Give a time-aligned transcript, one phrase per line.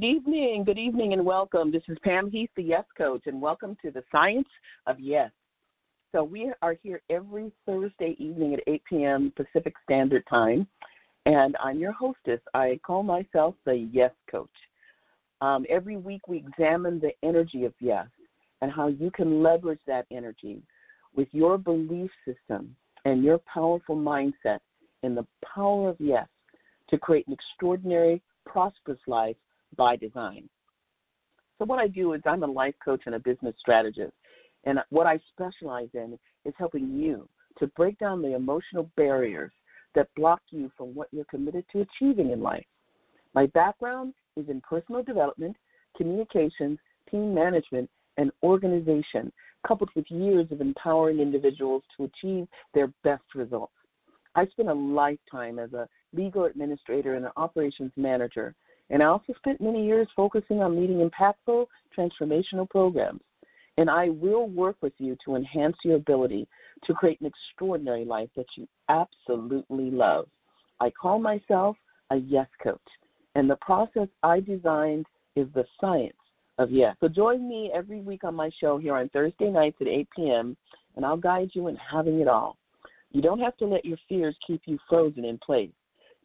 [0.00, 1.70] Good evening, good evening, and welcome.
[1.70, 4.48] This is Pam Heath, the Yes Coach, and welcome to the Science
[4.86, 5.30] of Yes.
[6.10, 9.32] So, we are here every Thursday evening at 8 p.m.
[9.36, 10.66] Pacific Standard Time,
[11.26, 12.40] and I'm your hostess.
[12.54, 14.48] I call myself the Yes Coach.
[15.42, 18.06] Um, every week, we examine the energy of yes
[18.62, 20.62] and how you can leverage that energy
[21.14, 24.60] with your belief system and your powerful mindset
[25.02, 26.28] in the power of yes
[26.88, 29.36] to create an extraordinary, prosperous life
[29.76, 30.48] by design.
[31.58, 34.12] So, what I do is I'm a life coach and a business strategist.
[34.64, 39.52] And what I specialize in is helping you to break down the emotional barriers
[39.94, 42.64] that block you from what you're committed to achieving in life.
[43.34, 45.56] My background is in personal development,
[45.96, 46.78] communications,
[47.10, 49.32] team management, and organization,
[49.66, 53.72] coupled with years of empowering individuals to achieve their best results.
[54.34, 58.54] I spent a lifetime as a legal administrator and an operations manager,
[58.90, 63.20] and I also spent many years focusing on leading impactful transformational programs.
[63.78, 66.46] And I will work with you to enhance your ability
[66.84, 70.26] to create an extraordinary life that you absolutely love.
[70.80, 71.76] I call myself
[72.10, 72.80] a yes coach,
[73.34, 75.06] and the process I designed
[75.36, 76.16] is the science
[76.58, 76.96] of yes.
[77.00, 80.56] So join me every week on my show here on Thursday nights at 8 p.m.,
[80.96, 82.56] and I'll guide you in having it all.
[83.12, 85.70] You don't have to let your fears keep you frozen in place.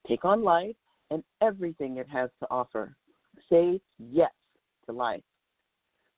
[0.07, 0.75] Take on life
[1.15, 2.95] and everything it has to offer.
[3.49, 4.31] Say yes
[4.85, 5.23] to life.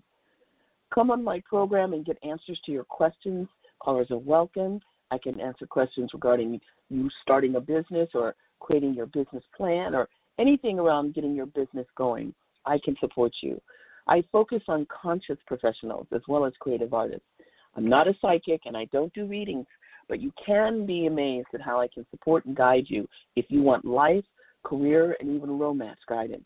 [0.94, 3.48] Come on my program and get answers to your questions.
[3.78, 4.78] Callers are welcome.
[5.10, 6.60] I can answer questions regarding
[6.90, 10.08] you starting a business or creating your business plan or
[10.38, 12.34] anything around getting your business going.
[12.66, 13.60] I can support you.
[14.06, 17.26] I focus on conscious professionals as well as creative artists.
[17.74, 19.66] I'm not a psychic and I don't do readings,
[20.08, 23.62] but you can be amazed at how I can support and guide you if you
[23.62, 24.24] want life,
[24.62, 26.44] career, and even romance guidance.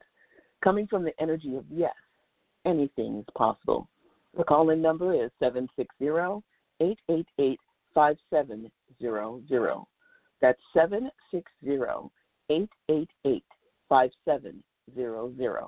[0.66, 1.94] Coming from the energy of yes,
[2.64, 3.88] anything is possible.
[4.36, 6.06] The call in number is 760
[6.80, 7.60] 888
[7.94, 9.76] 5700.
[10.42, 12.10] That's 760
[12.50, 13.44] 888
[13.88, 15.64] 5700.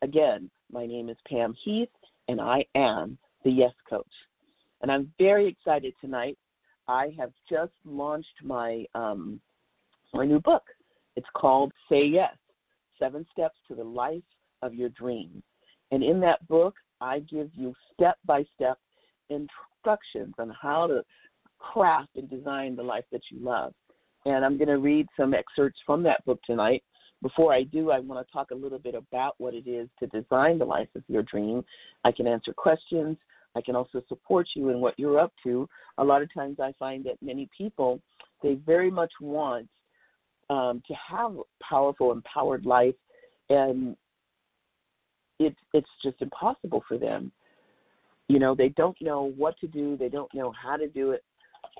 [0.00, 1.90] Again, my name is Pam Heath,
[2.28, 4.06] and I am the Yes Coach.
[4.80, 6.38] And I'm very excited tonight.
[6.88, 9.42] I have just launched my um,
[10.14, 10.64] my new book.
[11.16, 12.34] It's called Say Yes:
[12.98, 14.22] Seven Steps to the Life
[14.62, 15.42] of Your Dreams.
[15.90, 18.78] And in that book, I give you step by step
[19.30, 21.02] instructions on how to
[21.58, 23.72] craft and design the life that you love.
[24.26, 26.82] And I'm going to read some excerpts from that book tonight.
[27.22, 30.06] Before I do, I want to talk a little bit about what it is to
[30.06, 31.64] design the life of your dream.
[32.04, 33.16] I can answer questions.
[33.56, 35.68] I can also support you in what you're up to.
[35.98, 38.00] A lot of times I find that many people,
[38.42, 39.68] they very much want
[40.50, 42.94] um, to have a powerful, empowered life,
[43.50, 43.96] and
[45.38, 47.32] it, it's just impossible for them.
[48.28, 51.24] You know, they don't know what to do, they don't know how to do it,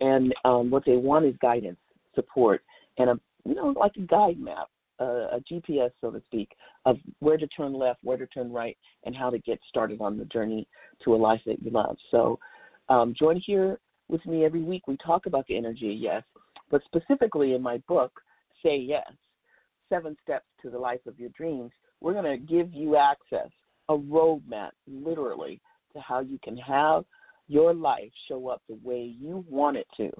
[0.00, 1.78] and um, what they want is guidance,
[2.14, 2.62] support,
[2.96, 4.68] and a you know like a guide map,
[5.00, 6.50] uh, a GPS, so to speak,
[6.86, 10.16] of where to turn left, where to turn right, and how to get started on
[10.16, 10.66] the journey
[11.04, 11.96] to a life that you love.
[12.10, 12.38] So,
[12.88, 13.78] um, join here
[14.08, 14.88] with me every week.
[14.88, 16.22] We talk about the energy yes,
[16.70, 18.12] but specifically in my book,
[18.62, 19.12] Say Yes
[19.88, 23.50] seven steps to the life of your dreams, we're going to give you access,
[23.88, 25.60] a roadmap, literally,
[25.92, 27.04] to how you can have
[27.48, 30.10] your life show up the way you want it to.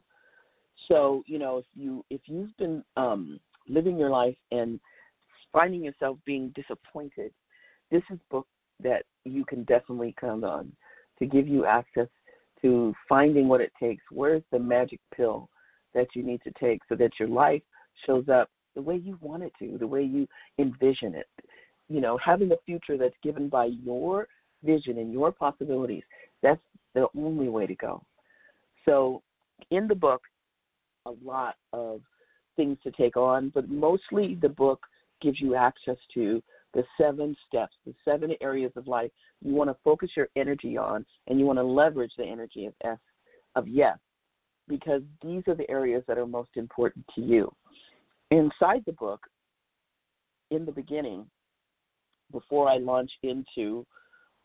[0.89, 3.39] So, you know, if you if you've been um,
[3.69, 4.81] living your life and
[5.53, 7.33] finding yourself being disappointed,
[7.91, 8.47] this is book
[8.83, 10.73] that you can definitely count on
[11.19, 12.09] to give you access
[12.63, 14.03] to finding what it takes.
[14.11, 15.49] Where's the magic pill
[15.95, 17.63] that you need to take so that your life
[18.07, 20.27] shows up the way you want it to, the way you
[20.59, 21.27] envision it.
[21.89, 24.29] You know, having a future that's given by your
[24.63, 26.03] vision and your possibilities,
[26.43, 26.61] that's
[26.95, 28.03] the only way to go.
[28.85, 29.23] So,
[29.71, 30.23] in the book,
[31.07, 32.01] a lot of
[32.57, 34.81] things to take on, but mostly the book
[35.21, 36.43] gives you access to
[36.75, 39.11] the seven steps, the seven areas of life
[39.43, 42.75] you want to focus your energy on, and you want to leverage the energy of
[42.85, 42.99] S
[43.55, 43.99] of yes,
[44.69, 47.53] because these are the areas that are most important to you.
[48.31, 49.21] Inside the book,
[50.51, 51.27] in the beginning,
[52.33, 53.87] before I launch into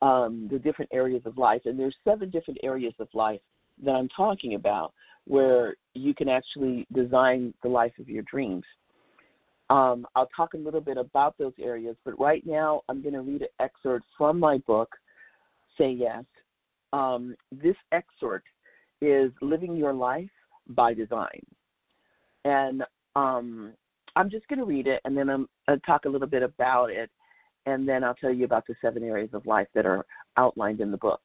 [0.01, 3.41] um, the different areas of life, and there's seven different areas of life
[3.83, 4.93] that I'm talking about
[5.25, 8.63] where you can actually design the life of your dreams.
[9.69, 13.21] Um, I'll talk a little bit about those areas, but right now I'm going to
[13.21, 14.89] read an excerpt from my book,
[15.77, 16.25] Say Yes.
[16.91, 18.47] Um, this excerpt
[19.01, 20.29] is Living Your Life
[20.67, 21.41] by Design.
[22.45, 22.83] And
[23.15, 23.73] um,
[24.15, 26.43] I'm just going to read it and then I'm going to talk a little bit
[26.43, 27.09] about it,
[27.65, 30.05] and then I'll tell you about the seven areas of life that are
[30.37, 31.21] outlined in the book.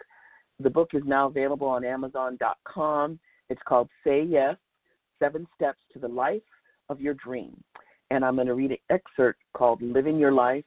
[0.61, 3.19] The book is now available on Amazon.com.
[3.49, 4.57] It's called Say Yes
[5.19, 6.43] Seven Steps to the Life
[6.89, 7.63] of Your Dream
[8.11, 10.65] and I'm going to read an excerpt called Living Your Life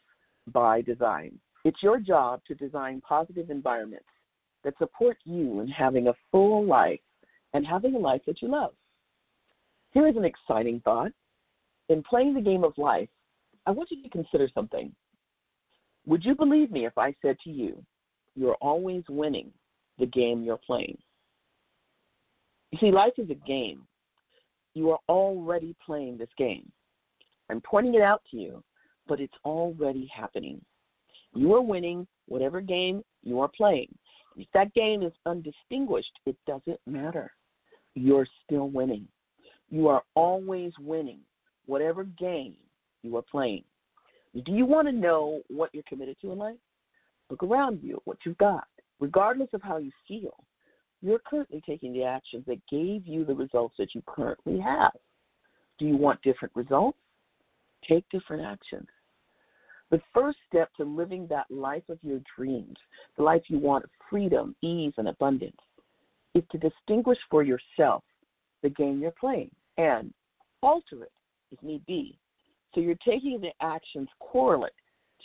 [0.52, 1.40] by Design.
[1.64, 4.06] It's your job to design positive environments
[4.64, 7.00] that support you in having a full life
[7.54, 8.74] and having a life that you love.
[9.92, 11.12] Here is an exciting thought.
[11.90, 13.10] In playing the game of life,
[13.66, 14.94] I want you to consider something.
[16.06, 17.84] Would you believe me if I said to you,
[18.36, 19.52] you're always winning
[20.00, 20.98] the game you're playing?
[22.72, 23.84] You see, life is a game.
[24.74, 26.72] You are already playing this game.
[27.50, 28.64] I'm pointing it out to you,
[29.08, 30.62] but it's already happening.
[31.34, 33.94] You are winning whatever game you are playing.
[34.38, 37.32] If that game is undistinguished, it doesn't matter.
[37.96, 39.08] You're still winning.
[39.70, 41.20] You are always winning
[41.66, 42.56] whatever game
[43.04, 43.64] you are playing.
[44.34, 46.58] Do you want to know what you're committed to in life?
[47.30, 48.66] Look around you, what you've got.
[49.00, 50.36] Regardless of how you feel,
[51.02, 54.92] you're currently taking the actions that gave you the results that you currently have.
[55.80, 56.98] Do you want different results?
[57.88, 58.88] Take different actions.
[59.90, 62.78] The first step to living that life of your dreams,
[63.18, 65.58] the life you want of freedom, ease, and abundance,
[66.34, 68.04] is to distinguish for yourself
[68.64, 70.14] the game you're playing and
[70.62, 71.12] alter it
[71.52, 72.18] if need be.
[72.74, 74.72] So you're taking the actions correlate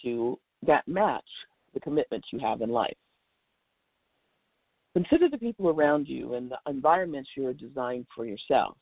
[0.02, 1.25] to that match
[1.75, 2.96] the commitments you have in life.
[4.94, 8.76] Consider the people around you and the environments you are designed for yourself.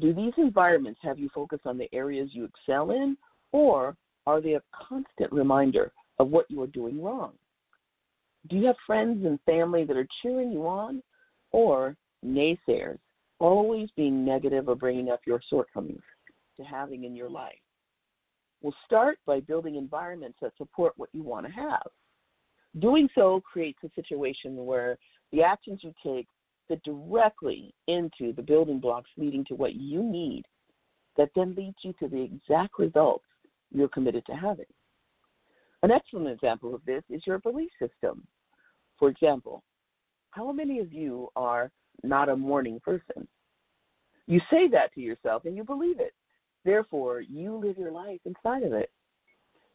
[0.00, 3.16] Do these environments have you focus on the areas you excel in,
[3.52, 3.96] or
[4.26, 7.32] are they a constant reminder of what you are doing wrong?
[8.48, 11.00] Do you have friends and family that are cheering you on,
[11.52, 11.96] or
[12.26, 12.98] naysayers,
[13.38, 16.02] always being negative or bringing up your shortcomings
[16.56, 17.54] to having in your life?
[18.60, 21.86] Well, start by building environments that support what you want to have.
[22.78, 24.96] Doing so creates a situation where
[25.32, 26.26] the actions you take
[26.66, 30.44] fit directly into the building blocks leading to what you need
[31.16, 33.24] that then leads you to the exact results
[33.70, 34.64] you're committed to having.
[35.82, 38.26] An excellent example of this is your belief system.
[38.98, 39.62] For example,
[40.30, 41.70] how many of you are
[42.02, 43.28] not a morning person?
[44.26, 46.14] You say that to yourself and you believe it.
[46.64, 48.90] Therefore, you live your life inside of it.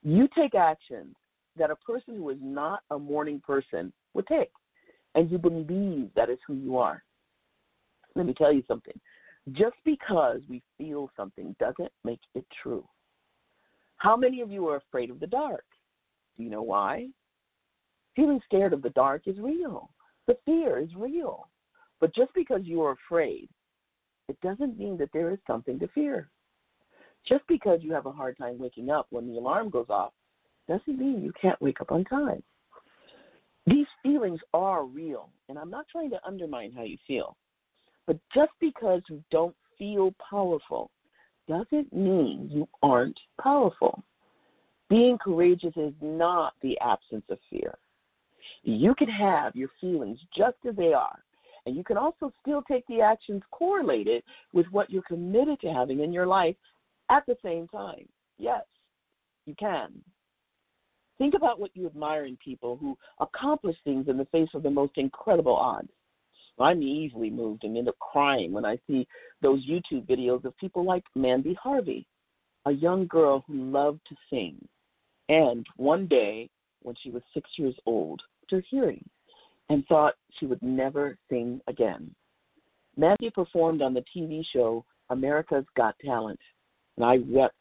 [0.01, 1.15] You take actions
[1.57, 4.51] that a person who is not a morning person would take
[5.15, 7.03] and you believe that is who you are.
[8.15, 8.99] Let me tell you something.
[9.53, 12.87] Just because we feel something doesn't make it true.
[13.97, 15.65] How many of you are afraid of the dark?
[16.37, 17.07] Do you know why?
[18.15, 19.91] Feeling scared of the dark is real.
[20.27, 21.49] The fear is real.
[21.99, 23.49] But just because you are afraid,
[24.27, 26.29] it doesn't mean that there is something to fear.
[27.27, 30.13] Just because you have a hard time waking up when the alarm goes off
[30.67, 32.41] doesn't mean you can't wake up on time.
[33.65, 37.35] These feelings are real, and I'm not trying to undermine how you feel.
[38.07, 40.89] But just because you don't feel powerful
[41.47, 44.03] doesn't mean you aren't powerful.
[44.89, 47.77] Being courageous is not the absence of fear.
[48.63, 51.19] You can have your feelings just as they are,
[51.65, 54.23] and you can also still take the actions correlated
[54.53, 56.55] with what you're committed to having in your life
[57.09, 58.07] at the same time.
[58.37, 58.63] Yes,
[59.45, 59.91] you can.
[61.17, 64.69] Think about what you admire in people who accomplish things in the face of the
[64.69, 65.89] most incredible odds.
[66.59, 69.07] I'm easily moved and end up crying when I see
[69.41, 72.05] those YouTube videos of people like Mandy Harvey,
[72.65, 74.57] a young girl who loved to sing.
[75.29, 76.49] And one day,
[76.81, 79.03] when she was six years old, her hearing
[79.69, 82.13] and thought she would never sing again.
[82.97, 86.39] Mandy performed on the TV show America's Got Talent,
[86.99, 87.55] and I wept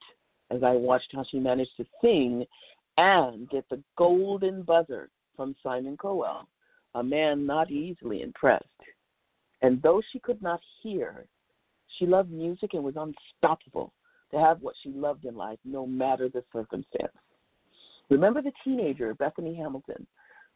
[0.50, 2.45] as I watched how she managed to sing
[2.97, 6.49] and get the golden buzzer from Simon Cowell,
[6.97, 8.64] a man not easily impressed.
[9.62, 11.26] And though she could not hear,
[11.97, 13.92] she loved music and was unstoppable
[14.33, 17.12] to have what she loved in life, no matter the circumstance.
[18.11, 20.07] Remember the teenager, Bethany Hamilton,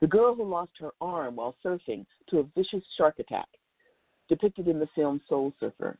[0.01, 3.47] the girl who lost her arm while surfing to a vicious shark attack,
[4.29, 5.97] depicted in the film Soul Surfer.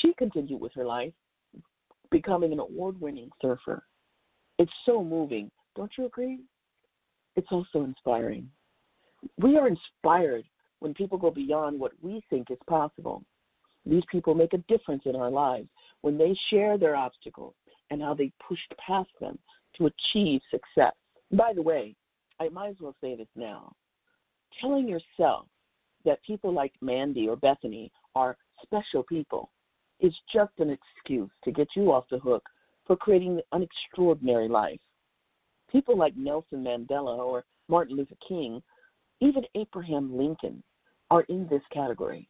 [0.00, 1.12] She continued with her life,
[2.10, 3.82] becoming an award winning surfer.
[4.58, 6.40] It's so moving, don't you agree?
[7.36, 8.50] It's also inspiring.
[9.38, 10.44] We are inspired
[10.80, 13.24] when people go beyond what we think is possible.
[13.86, 15.68] These people make a difference in our lives
[16.02, 17.54] when they share their obstacles
[17.90, 19.38] and how they pushed past them
[19.76, 20.94] to achieve success.
[21.32, 21.94] By the way,
[22.40, 23.72] I might as well say this now.
[24.60, 25.46] Telling yourself
[26.04, 29.50] that people like Mandy or Bethany are special people
[30.00, 32.42] is just an excuse to get you off the hook
[32.86, 34.80] for creating an extraordinary life.
[35.70, 38.62] People like Nelson Mandela or Martin Luther King,
[39.20, 40.62] even Abraham Lincoln,
[41.10, 42.28] are in this category.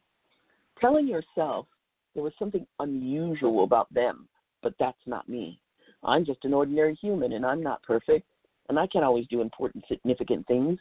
[0.79, 1.67] Telling yourself
[2.13, 4.27] there was something unusual about them,
[4.61, 5.59] but that's not me.
[6.03, 8.27] I'm just an ordinary human and I'm not perfect,
[8.69, 10.77] and I can't always do important, significant things.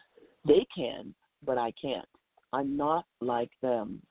[0.46, 2.08] They can, but I can't.
[2.52, 4.02] I'm not like them.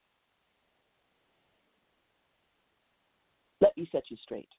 [3.61, 4.49] Let me set you straight.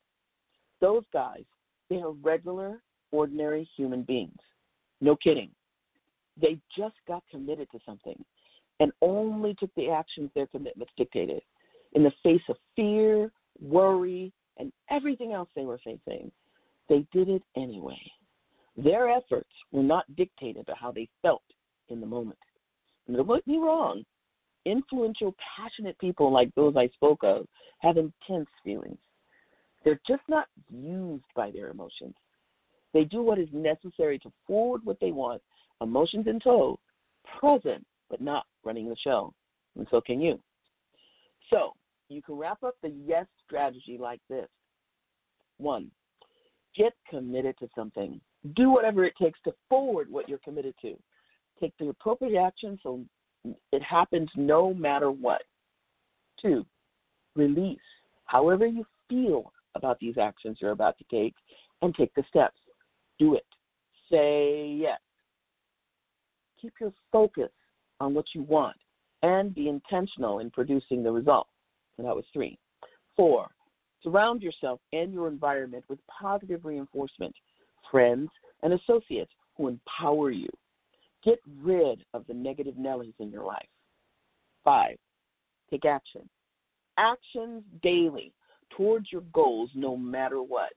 [0.80, 1.44] Those guys,
[1.88, 4.38] they are regular, ordinary human beings.
[5.00, 5.50] No kidding.
[6.40, 8.22] They just got committed to something
[8.78, 11.42] and only took the actions their commitments dictated
[11.92, 13.30] in the face of fear,
[13.60, 16.30] worry, and everything else they were facing.
[16.88, 18.00] They did it anyway.
[18.76, 21.42] Their efforts were not dictated by how they felt
[21.88, 22.38] in the moment.
[23.06, 24.04] And don't get me wrong,
[24.64, 27.46] influential, passionate people like those I spoke of
[27.80, 28.98] have intense feelings.
[29.84, 32.14] They're just not used by their emotions.
[32.92, 35.40] They do what is necessary to forward what they want,
[35.80, 36.78] emotions in tow,
[37.38, 39.32] present but not running the show.
[39.76, 40.40] And so can you.
[41.48, 41.72] So
[42.08, 44.48] you can wrap up the yes strategy like this
[45.60, 45.90] one,
[46.76, 48.20] get committed to something.
[48.56, 50.96] Do whatever it takes to forward what you're committed to.
[51.60, 53.00] Take the appropriate action so
[53.44, 55.42] it happens no matter what.
[56.40, 56.64] Two,
[57.36, 57.78] release
[58.26, 61.34] however you feel about these actions you're about to take
[61.82, 62.58] and take the steps.
[63.18, 63.46] Do it.
[64.10, 64.98] Say yes.
[66.60, 67.50] Keep your focus
[68.00, 68.76] on what you want
[69.22, 71.46] and be intentional in producing the result.
[71.98, 72.58] And that was three.
[73.16, 73.48] Four,
[74.02, 77.34] surround yourself and your environment with positive reinforcement,
[77.90, 78.30] friends
[78.62, 80.48] and associates who empower you.
[81.24, 83.68] Get rid of the negative Nellies in your life.
[84.64, 84.96] Five,
[85.70, 86.28] take action.
[86.98, 88.32] Actions daily
[88.76, 90.70] towards your goals no matter what.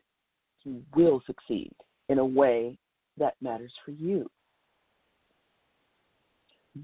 [0.63, 1.73] You will succeed
[2.09, 2.77] in a way
[3.17, 4.29] that matters for you.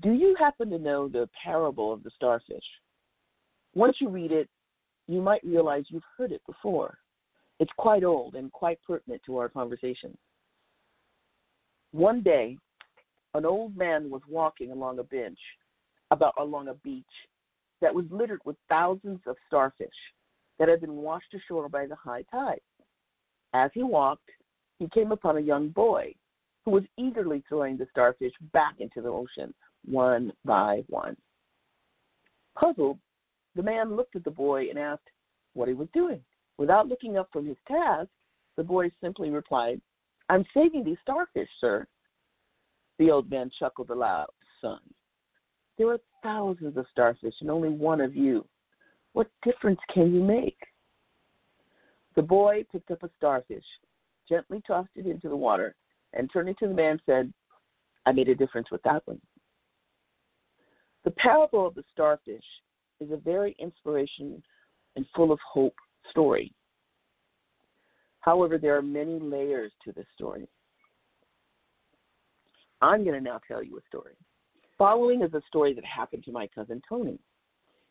[0.01, 2.63] Do you happen to know the parable of the starfish?
[3.73, 4.47] Once you read it,
[5.07, 6.99] you might realize you've heard it before.
[7.59, 10.15] It's quite old and quite pertinent to our conversation.
[11.91, 12.57] One day,
[13.33, 15.39] an old man was walking along a bench,
[16.11, 17.05] about along a beach
[17.81, 19.87] that was littered with thousands of starfish
[20.57, 22.61] that had been washed ashore by the high tide.
[23.53, 24.29] As he walked,
[24.79, 26.13] he came upon a young boy
[26.65, 29.53] who was eagerly throwing the starfish back into the ocean
[29.85, 31.15] one by one.
[32.59, 32.99] Puzzled,
[33.55, 35.09] the man looked at the boy and asked
[35.53, 36.21] what he was doing.
[36.57, 38.09] Without looking up from his task,
[38.57, 39.79] the boy simply replied,
[40.27, 41.87] I'm saving these starfish, sir.
[42.99, 44.27] The old man chuckled aloud,
[44.61, 44.79] Son,
[45.77, 48.45] there are thousands of starfish and only one of you.
[49.13, 50.57] What difference can you make?
[52.15, 53.63] The boy picked up a starfish,
[54.27, 55.75] gently tossed it into the water,
[56.13, 57.33] and turning to the man said,
[58.05, 59.21] I made a difference with that one.
[61.05, 62.43] The parable of the starfish
[62.99, 64.43] is a very inspiration
[64.97, 65.75] and full of hope
[66.09, 66.53] story.
[68.19, 70.49] However, there are many layers to this story.
[72.81, 74.13] I'm going to now tell you a story.
[74.77, 77.19] Following is a story that happened to my cousin Tony.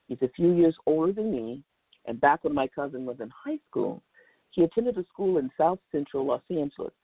[0.08, 1.62] He's a few years older than me,
[2.06, 4.02] and back when my cousin was in high school,
[4.50, 6.94] He attended a school in South Central Los Angeles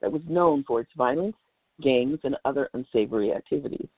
[0.00, 1.36] that was known for its violence,
[1.82, 3.88] gangs, and other unsavory activities.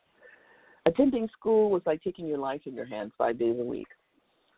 [0.86, 3.86] Attending school was like taking your life in your hands five days a week.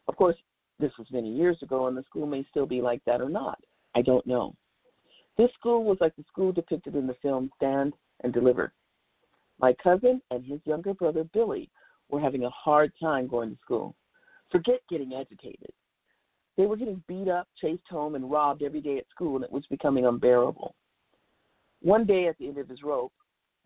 [0.08, 0.36] Of course,
[0.78, 3.58] this was many years ago, and the school may still be like that or not.
[3.94, 4.54] I don't know.
[5.36, 8.72] This school was like the school depicted in the film Stand and Deliver.
[9.58, 11.70] My cousin and his younger brother Billy
[12.08, 13.94] were having a hard time going to school.
[14.52, 15.72] Forget getting educated.
[16.56, 19.52] They were getting beat up, chased home, and robbed every day at school, and it
[19.52, 20.74] was becoming unbearable.
[21.82, 23.12] One day at the end of his rope,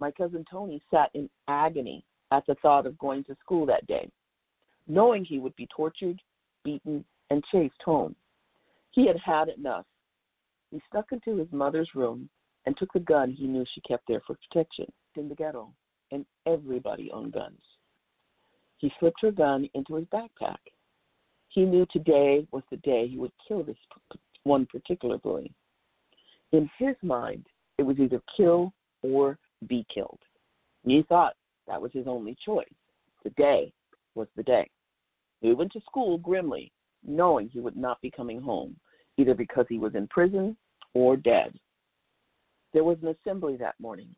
[0.01, 4.11] my cousin Tony sat in agony at the thought of going to school that day,
[4.89, 6.21] knowing he would be tortured,
[6.65, 8.15] beaten, and chased home.
[8.93, 9.87] He had had enough.
[10.71, 12.29] He snuck into his mother's room
[12.67, 14.87] and took the gun he knew she kept there for protection
[15.17, 15.73] in the ghetto,
[16.13, 17.61] and everybody owned guns.
[18.79, 20.59] He slipped her gun into his backpack.
[21.49, 23.77] He knew today was the day he would kill this
[24.45, 25.53] one particular bully.
[26.53, 27.47] In his mind,
[27.79, 29.39] it was either kill or
[29.69, 30.19] be killed.
[30.85, 31.35] He thought
[31.67, 32.67] that was his only choice.
[33.23, 33.73] The day
[34.15, 34.69] was the day.
[35.41, 36.73] He went to school grimly,
[37.07, 38.77] knowing he would not be coming home,
[39.17, 40.57] either because he was in prison
[40.95, 41.59] or dead.
[42.73, 44.15] There was an assembly that morning,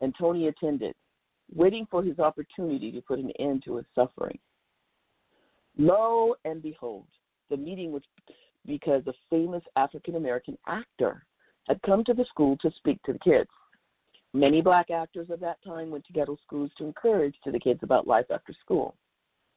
[0.00, 0.94] and Tony attended,
[1.54, 4.38] waiting for his opportunity to put an end to his suffering.
[5.78, 7.06] Lo and behold,
[7.50, 8.02] the meeting was
[8.66, 11.24] because a famous African American actor
[11.68, 13.50] had come to the school to speak to the kids.
[14.32, 17.80] Many black actors of that time went to ghetto schools to encourage to the kids
[17.82, 18.96] about life after school.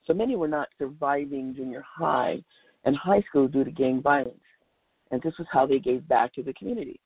[0.06, 2.44] So many were not surviving junior high
[2.86, 4.40] and high school due to gang violence.
[5.12, 7.00] And this was how they gave back to the community.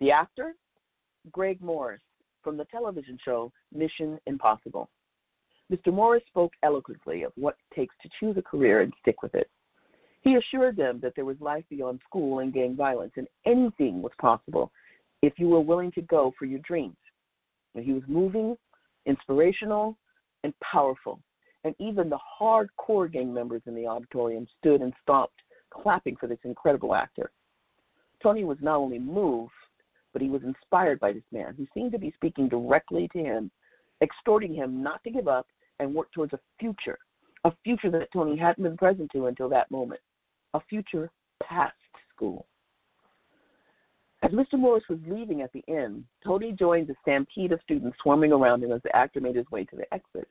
[0.00, 0.54] The actor,
[1.30, 2.00] Greg Morris,
[2.42, 4.88] from the television show Mission Impossible.
[5.70, 5.92] Mr.
[5.92, 9.48] Morris spoke eloquently of what it takes to choose a career and stick with it.
[10.22, 14.12] He assured them that there was life beyond school and gang violence, and anything was
[14.18, 14.72] possible
[15.22, 16.96] if you were willing to go for your dreams.
[17.74, 18.56] And he was moving,
[19.06, 19.96] inspirational,
[20.44, 21.20] and powerful.
[21.64, 26.38] And even the hardcore gang members in the auditorium stood and stomped, clapping for this
[26.44, 27.30] incredible actor.
[28.22, 29.52] Tony was not only moved,
[30.12, 33.50] but he was inspired by this man who seemed to be speaking directly to him,
[34.00, 35.46] exhorting him not to give up
[35.78, 36.98] and work towards a future,
[37.44, 40.00] a future that Tony hadn't been present to until that moment,
[40.54, 41.10] a future
[41.42, 41.74] past
[42.14, 42.46] school.
[44.22, 44.58] As Mr.
[44.58, 48.72] Morris was leaving at the end, Tony joined the stampede of students swarming around him
[48.72, 50.28] as the actor made his way to the exit.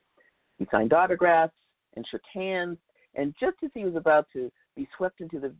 [0.58, 1.54] He signed autographs
[1.96, 2.78] and shook hands,
[3.16, 5.52] and just as he was about to be swept into the,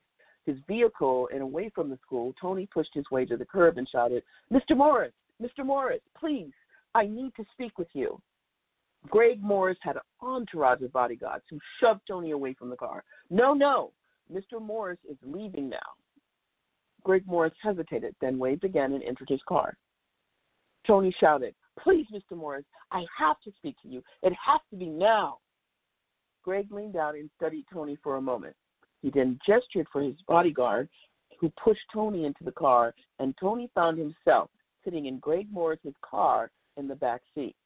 [0.46, 3.88] his vehicle and away from the school, Tony pushed his way to the curb and
[3.88, 4.22] shouted,
[4.52, 4.76] Mr.
[4.76, 5.64] Morris, Mr.
[5.64, 6.52] Morris, please,
[6.94, 8.20] I need to speak with you.
[9.08, 13.02] Greg Morris had an entourage of bodyguards who shoved Tony away from the car.
[13.30, 13.92] No, no,
[14.32, 14.60] Mr.
[14.60, 15.78] Morris is leaving now.
[17.02, 19.74] Greg Morris hesitated, then waved again and entered his car.
[20.86, 22.36] Tony shouted, Please, Mr.
[22.36, 24.02] Morris, I have to speak to you.
[24.22, 25.38] It has to be now.
[26.42, 28.54] Greg leaned out and studied Tony for a moment.
[29.02, 30.88] He then gestured for his bodyguard,
[31.40, 34.50] who pushed Tony into the car, and Tony found himself
[34.84, 37.56] sitting in Greg Morris's car in the back seat.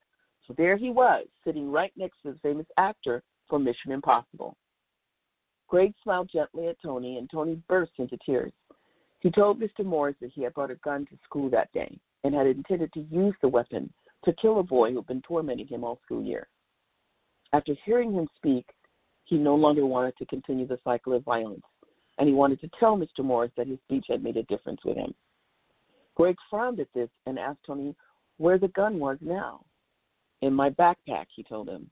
[0.47, 4.57] So there he was, sitting right next to the famous actor from Mission Impossible.
[5.68, 8.53] Greg smiled gently at Tony, and Tony burst into tears.
[9.20, 9.85] He told Mr.
[9.85, 13.07] Morris that he had brought a gun to school that day and had intended to
[13.11, 13.92] use the weapon
[14.25, 16.47] to kill a boy who had been tormenting him all school year.
[17.53, 18.66] After hearing him speak,
[19.24, 21.64] he no longer wanted to continue the cycle of violence,
[22.18, 23.24] and he wanted to tell Mr.
[23.24, 25.14] Morris that his speech had made a difference with him.
[26.14, 27.94] Greg frowned at this and asked Tony
[28.37, 29.64] where the gun was now.
[30.42, 31.88] In my backpack, he told him.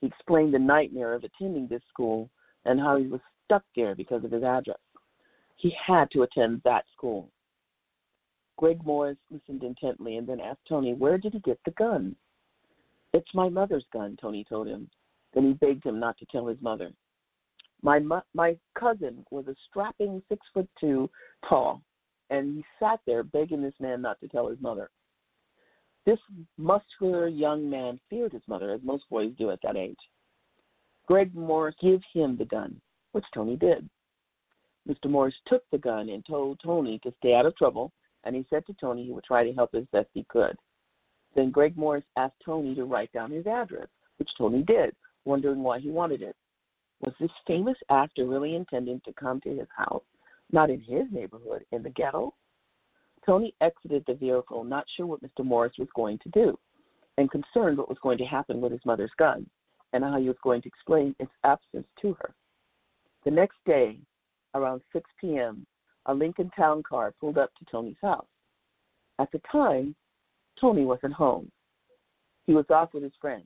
[0.00, 2.28] He explained the nightmare of attending this school
[2.64, 4.78] and how he was stuck there because of his address.
[5.56, 7.30] He had to attend that school.
[8.58, 12.16] Greg Morris listened intently and then asked Tony, Where did he get the gun?
[13.12, 14.90] It's my mother's gun, Tony told him.
[15.36, 16.90] Then he begged him not to tell his mother.
[17.82, 18.00] My
[18.32, 21.10] my cousin was a strapping six foot two
[21.46, 21.82] tall,
[22.30, 24.90] and he sat there begging this man not to tell his mother.
[26.06, 26.18] This
[26.56, 29.98] muscular young man feared his mother, as most boys do at that age.
[31.06, 32.80] Greg Morris gave him the gun,
[33.12, 33.88] which Tony did.
[34.88, 35.10] Mr.
[35.10, 37.92] Morris took the gun and told Tony to stay out of trouble,
[38.24, 40.56] and he said to Tony he would try to help as best he could.
[41.34, 44.94] Then Greg Morris asked Tony to write down his address, which Tony did,
[45.26, 46.36] wondering why he wanted it.
[47.00, 50.02] Was this famous actor really intending to come to his house,
[50.50, 52.32] not in his neighborhood, in the ghetto?
[53.26, 55.44] Tony exited the vehicle, not sure what Mr.
[55.44, 56.58] Morris was going to do,
[57.18, 59.44] and concerned what was going to happen with his mother's gun,
[59.92, 62.32] and how he was going to explain its absence to her.
[63.24, 63.98] The next day,
[64.54, 65.66] around 6 p.m.,
[66.06, 68.26] a Lincoln Town car pulled up to Tony's house.
[69.18, 69.96] At the time,
[70.60, 71.50] Tony wasn't home.
[72.46, 73.42] He was off with his friend.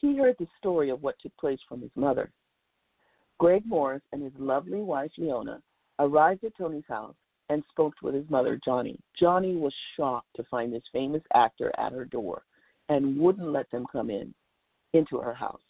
[0.00, 2.32] He heard the story of what took place from his mother.
[3.38, 5.62] Greg Morris and his lovely wife, Leona,
[5.98, 7.14] arrived at Tony's house
[7.48, 8.98] and spoke with his mother, Johnny.
[9.18, 12.42] Johnny was shocked to find this famous actor at her door
[12.88, 14.32] and wouldn't let them come in
[14.92, 15.60] into her house.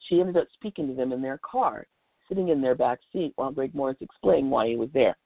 [0.00, 1.86] She ended up speaking to them in their car,
[2.28, 5.16] sitting in their back seat while Greg Morris explained why he was there.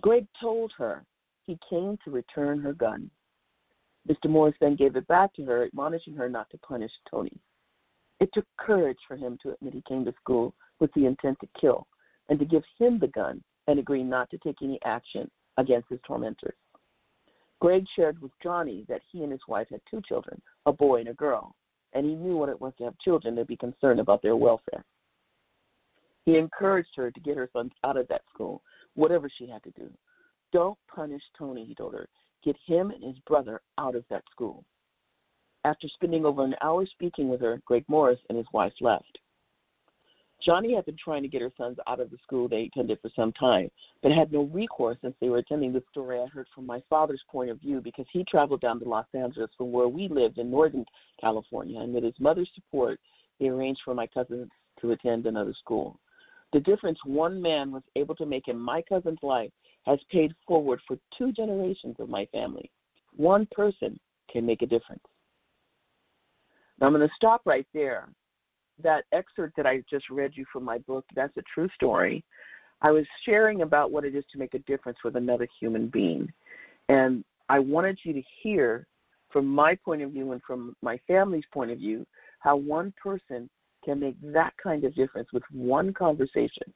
[0.00, 1.04] Greg told her
[1.46, 3.10] he came to return her gun.
[4.08, 4.30] Mr.
[4.30, 7.38] Morris then gave it back to her, admonishing her not to punish Tony.
[8.20, 11.48] It took courage for him to admit he came to school with the intent to
[11.60, 11.86] kill
[12.28, 16.00] and to give him the gun and agree not to take any action against his
[16.06, 16.54] tormentors.
[17.60, 21.08] Greg shared with Johnny that he and his wife had two children, a boy and
[21.08, 21.54] a girl,
[21.92, 24.84] and he knew what it was to have children and be concerned about their welfare.
[26.24, 28.62] He encouraged her to get her son out of that school,
[28.94, 29.90] whatever she had to do.
[30.52, 32.08] Don't punish Tony, he told her.
[32.44, 34.64] Get him and his brother out of that school.
[35.64, 39.18] After spending over an hour speaking with her, Greg Morris and his wife left.
[40.42, 43.10] Johnny had been trying to get her sons out of the school they attended for
[43.14, 43.70] some time,
[44.02, 47.22] but had no recourse since they were attending the story I heard from my father's
[47.30, 50.50] point of view because he traveled down to Los Angeles from where we lived in
[50.50, 50.86] Northern
[51.20, 52.98] California, and with his mother's support,
[53.38, 54.48] they arranged for my cousins
[54.80, 56.00] to attend another school.
[56.52, 59.50] The difference one man was able to make in my cousin's life
[59.86, 62.70] has paid forward for two generations of my family.
[63.16, 63.98] One person
[64.30, 65.02] can make a difference.
[66.80, 68.08] Now I'm going to stop right there.
[68.82, 72.24] That excerpt that I just read you from my book, that's a true story.
[72.82, 76.32] I was sharing about what it is to make a difference with another human being.
[76.88, 78.86] And I wanted you to hear
[79.30, 82.06] from my point of view and from my family's point of view
[82.40, 83.48] how one person
[83.84, 86.72] can make that kind of difference with one conversation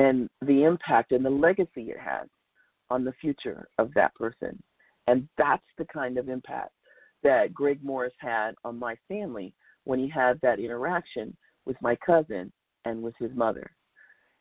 [0.00, 2.26] and the impact and the legacy it has
[2.88, 4.60] on the future of that person.
[5.06, 6.72] And that's the kind of impact
[7.22, 9.52] that Greg Morris had on my family
[9.84, 11.36] when he had that interaction
[11.66, 12.50] with my cousin
[12.86, 13.70] and with his mother.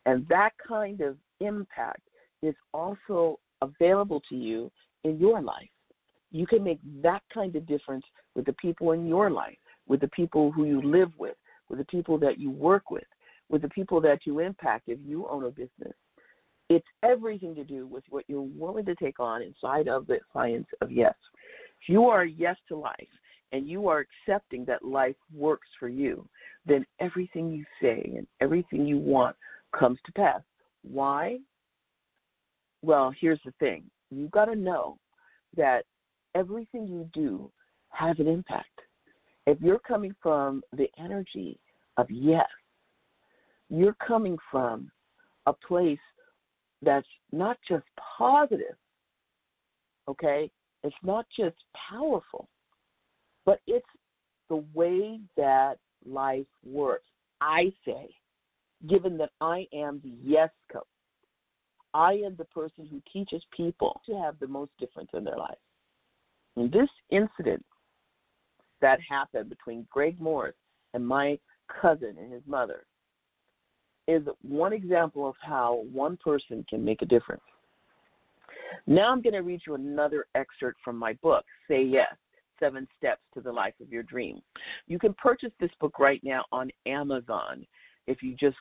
[0.06, 2.04] And that kind of impact
[2.42, 4.72] is also available to you
[5.04, 5.68] in your life.
[6.32, 9.58] You can make that kind of difference with the people in your life,
[9.90, 11.36] with the people who you live with,
[11.68, 13.04] with the people that you work with,
[13.50, 15.94] with the people that you impact if you own a business.
[16.70, 20.68] It's everything to do with what you're willing to take on inside of the science
[20.82, 21.16] of yes.
[21.82, 22.96] If you are yes to life
[23.52, 26.28] and you are accepting that life works for you,
[26.66, 29.36] then everything you say and everything you want
[29.78, 30.42] comes to pass.
[30.84, 31.40] Why?
[32.84, 34.98] Well, here's the thing you've got to know
[35.58, 35.86] that
[36.36, 37.52] everything you do
[37.90, 38.68] has an impact.
[39.48, 41.60] If you're coming from the energy
[41.98, 42.48] of yes,
[43.70, 44.92] you're coming from
[45.46, 46.00] a place
[46.82, 47.86] that's not just
[48.18, 48.76] positive,
[50.08, 50.50] okay?
[50.84, 51.58] It's not just
[51.90, 52.48] powerful,
[53.46, 53.86] but it's
[54.50, 57.06] the way that life works.
[57.42, 58.10] I say,
[58.88, 60.84] given that I am the yes coach,
[61.94, 65.58] I am the person who teaches people to have the most difference in their life.
[66.56, 67.66] And this incident
[68.82, 70.56] that happened between Greg Morris
[70.94, 71.38] and my
[71.82, 72.86] cousin and his mother
[74.10, 77.44] is one example of how one person can make a difference.
[78.88, 82.16] Now I'm going to read you another excerpt from my book, Say Yes
[82.60, 84.42] Seven Steps to the Life of Your Dream.
[84.88, 87.68] You can purchase this book right now on Amazon.
[88.08, 88.58] If you just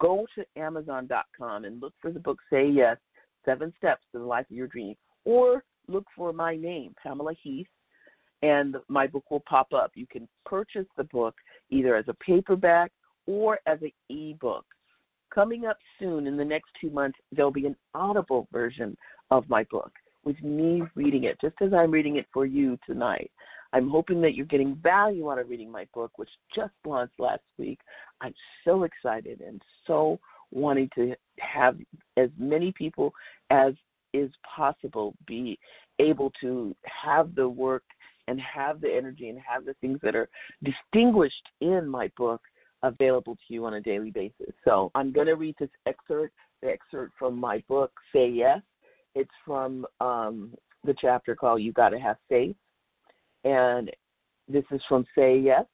[0.00, 2.96] go to Amazon.com and look for the book, Say Yes
[3.44, 7.66] Seven Steps to the Life of Your Dream, or look for my name, Pamela Heath,
[8.42, 9.90] and my book will pop up.
[9.96, 11.34] You can purchase the book
[11.70, 12.92] either as a paperback
[13.26, 14.64] or as an e-book.
[15.34, 18.96] Coming up soon in the next two months, there'll be an audible version
[19.30, 19.92] of my book
[20.24, 23.30] with me reading it, just as I'm reading it for you tonight.
[23.72, 27.42] I'm hoping that you're getting value out of reading my book, which just launched last
[27.58, 27.80] week.
[28.20, 31.78] I'm so excited and so wanting to have
[32.18, 33.14] as many people
[33.50, 33.72] as
[34.12, 35.58] is possible be
[35.98, 37.84] able to have the work
[38.28, 40.28] and have the energy and have the things that are
[40.62, 42.42] distinguished in my book
[42.82, 44.54] available to you on a daily basis.
[44.64, 48.60] So I'm going to read this excerpt, the excerpt from my book, Say Yes.
[49.14, 52.56] It's from um, the chapter called You Gotta Have Faith.
[53.44, 53.90] And
[54.48, 55.64] this is from Say Yes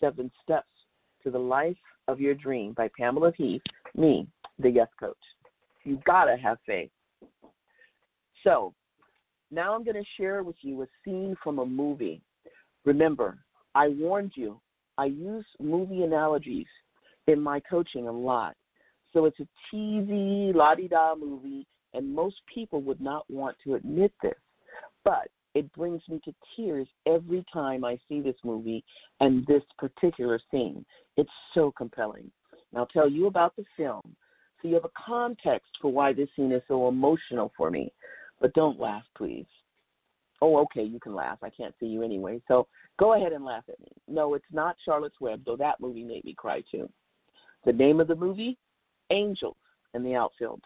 [0.00, 0.66] Seven Steps
[1.22, 3.62] to the Life of Your Dream by Pamela Heath,
[3.96, 5.16] me, the Yes Coach.
[5.84, 6.90] You gotta have faith.
[8.44, 8.74] So
[9.50, 12.20] now I'm going to share with you a scene from a movie.
[12.84, 13.38] Remember,
[13.74, 14.60] I warned you
[14.98, 16.66] I use movie analogies
[17.26, 18.54] in my coaching a lot.
[19.12, 23.76] So it's a cheesy, la di da movie, and most people would not want to
[23.76, 24.34] admit this.
[25.04, 28.84] But it brings me to tears every time I see this movie
[29.20, 30.84] and this particular scene.
[31.16, 32.30] It's so compelling.
[32.52, 34.02] And I'll tell you about the film
[34.60, 37.92] so you have a context for why this scene is so emotional for me.
[38.40, 39.46] But don't laugh, please.
[40.40, 41.38] Oh, okay, you can laugh.
[41.42, 42.40] I can't see you anyway.
[42.48, 42.66] So
[42.98, 43.88] go ahead and laugh at me.
[44.06, 46.88] No, it's not Charlotte's Web, though that movie made me cry too.
[47.64, 48.56] The name of the movie?
[49.10, 49.56] Angels
[49.94, 50.62] in the Outfield.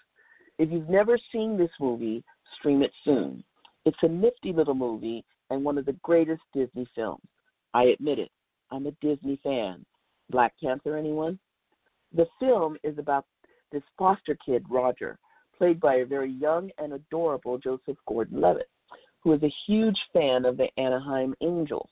[0.59, 2.23] If you've never seen this movie,
[2.59, 3.43] stream it soon.
[3.85, 7.25] It's a nifty little movie and one of the greatest Disney films.
[7.75, 8.31] I admit it.
[8.71, 9.85] I'm a Disney fan.
[10.31, 11.39] Black Panther, anyone?
[12.15, 13.27] The film is about
[13.71, 15.19] this foster kid, Roger,
[15.57, 18.69] played by a very young and adorable Joseph Gordon Levitt,
[19.23, 21.89] who is a huge fan of the Anaheim Angels,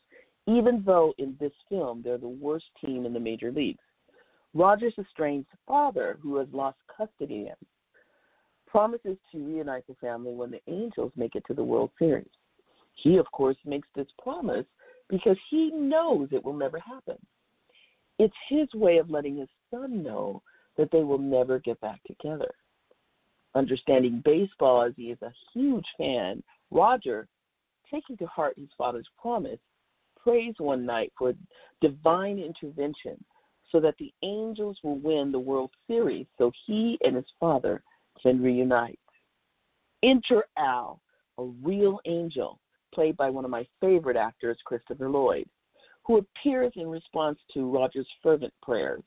[0.47, 3.83] even though in this film they're the worst team in the major leagues.
[4.53, 7.57] Roger's estranged father, who has lost custody of him,
[8.67, 12.27] promises to reunite the family when the Angels make it to the World Series.
[12.95, 14.67] He, of course, makes this promise
[15.09, 17.17] because he knows it will never happen.
[18.19, 20.43] It's his way of letting his son know
[20.77, 22.51] that they will never get back together.
[23.55, 27.29] Understanding baseball as he is a huge fan, Roger,
[27.91, 29.59] taking to heart his father's promise,
[30.17, 31.35] prays one night for
[31.81, 33.23] divine intervention
[33.73, 37.83] so that the Angels will win the World Series so he and his father
[38.21, 38.99] can reunite.
[40.03, 41.01] Enter Al,
[41.39, 42.59] a real angel,
[42.93, 45.49] played by one of my favorite actors, Christopher Lloyd,
[46.05, 49.05] who appears in response to Roger's fervent prayers.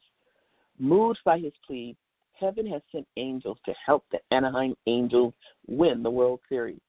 [0.79, 1.95] Moved by his plea,
[2.39, 5.33] heaven has sent angels to help the Anaheim Angels
[5.67, 6.79] win the World Series.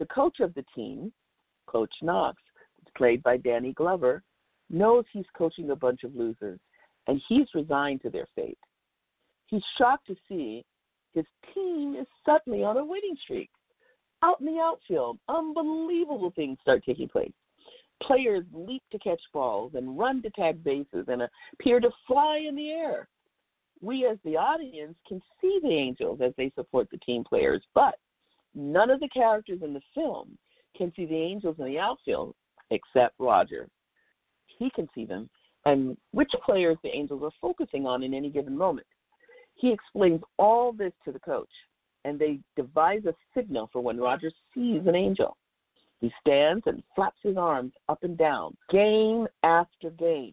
[0.00, 1.12] The coach of the team,
[1.66, 2.42] Coach Knox,
[2.96, 4.22] played by Danny Glover,
[4.70, 6.58] knows he's coaching a bunch of losers,
[7.06, 8.58] and he's resigned to their fate.
[9.46, 10.64] He's shocked to see
[11.12, 13.50] his team is suddenly on a winning streak.
[14.22, 17.32] Out in the outfield, unbelievable things start taking place.
[18.02, 22.56] Players leap to catch balls and run to tag bases and appear to fly in
[22.56, 23.06] the air.
[23.82, 27.96] We, as the audience, can see the angels as they support the team players, but
[28.54, 30.36] none of the characters in the film
[30.76, 32.34] can see the angels in the outfield
[32.70, 33.68] except Roger.
[34.58, 35.28] He can see them
[35.66, 38.86] and which players the angels are focusing on in any given moment.
[39.54, 41.50] He explains all this to the coach,
[42.04, 45.36] and they devise a signal for when Roger sees an angel.
[46.00, 50.32] He stands and flaps his arms up and down, game after game.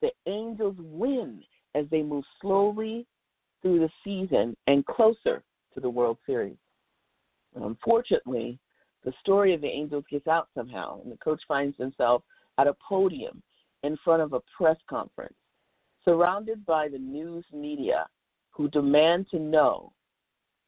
[0.00, 1.42] The Angels win
[1.74, 3.06] as they move slowly
[3.60, 5.42] through the season and closer
[5.74, 6.56] to the World Series.
[7.54, 8.58] Unfortunately,
[9.04, 12.22] the story of the Angels gets out somehow, and the coach finds himself
[12.58, 13.42] at a podium
[13.82, 15.34] in front of a press conference,
[16.04, 18.06] surrounded by the news media
[18.50, 19.92] who demand to know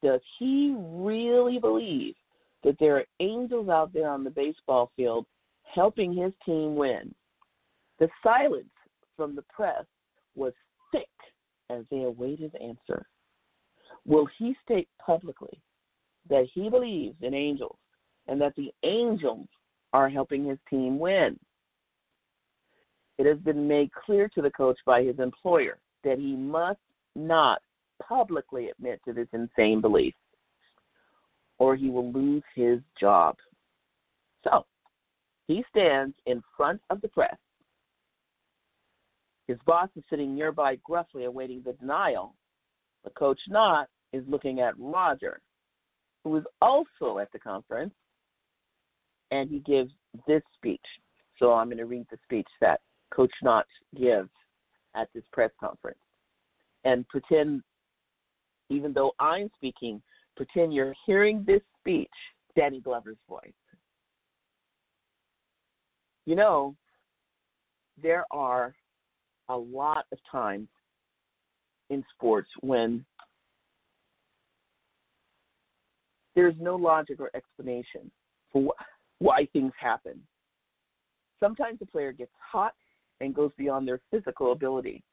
[0.03, 2.15] does he really believe
[2.63, 5.25] that there are angels out there on the baseball field
[5.63, 7.13] helping his team win?
[7.99, 8.69] The silence
[9.15, 9.85] from the press
[10.35, 10.53] was
[10.91, 11.09] thick
[11.69, 13.07] as they awaited answer.
[14.05, 15.59] Will he state publicly
[16.29, 17.77] that he believes in angels
[18.27, 19.47] and that the angels
[19.93, 21.39] are helping his team win?
[23.17, 26.79] It has been made clear to the coach by his employer that he must
[27.15, 27.63] Knox
[28.07, 30.13] publicly admit to this insane belief,
[31.57, 33.35] or he will lose his job.
[34.43, 34.65] So,
[35.47, 37.35] he stands in front of the press.
[39.47, 42.35] His boss is sitting nearby, gruffly awaiting the denial.
[43.03, 45.39] The Coach not is looking at Roger,
[46.27, 47.93] who is also at the conference,
[49.31, 49.91] and he gives
[50.27, 50.81] this speech.
[51.39, 52.81] So I'm going to read the speech that
[53.13, 54.29] Coach Knox gives
[54.95, 55.99] at this press conference
[56.83, 57.61] and pretend
[58.69, 60.01] even though I'm speaking,
[60.35, 62.11] pretend you're hearing this speech,
[62.57, 63.53] Danny Glover's voice.
[66.25, 66.75] You know,
[68.01, 68.75] there are
[69.47, 70.67] a lot of times
[71.89, 73.05] in sports when
[76.37, 78.11] there's no logic or explanation
[78.53, 80.21] for wh- why things happen.
[81.39, 82.73] Sometimes a player gets hot
[83.21, 85.03] and goes beyond their physical ability.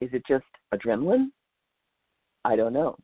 [0.00, 1.32] Is it just adrenaline?
[2.44, 2.96] I don't know.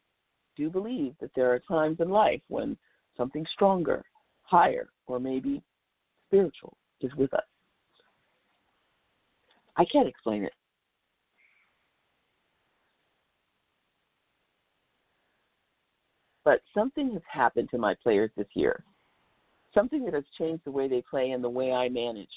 [0.57, 2.77] Do you believe that there are times in life when
[3.17, 4.05] something stronger,
[4.43, 5.61] higher, or maybe
[6.29, 7.43] spiritual is with us.
[9.77, 10.53] I can't explain it.
[16.45, 18.85] But something has happened to my players this year.
[19.73, 22.29] Something that has changed the way they play and the way I manage.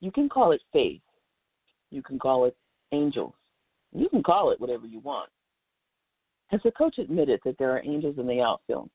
[0.00, 1.00] You can call it faith.
[1.90, 2.56] You can call it
[2.92, 3.34] angels.
[3.92, 5.30] You can call it whatever you want.
[6.48, 8.90] Has the coach admitted that there are angels in the outfield?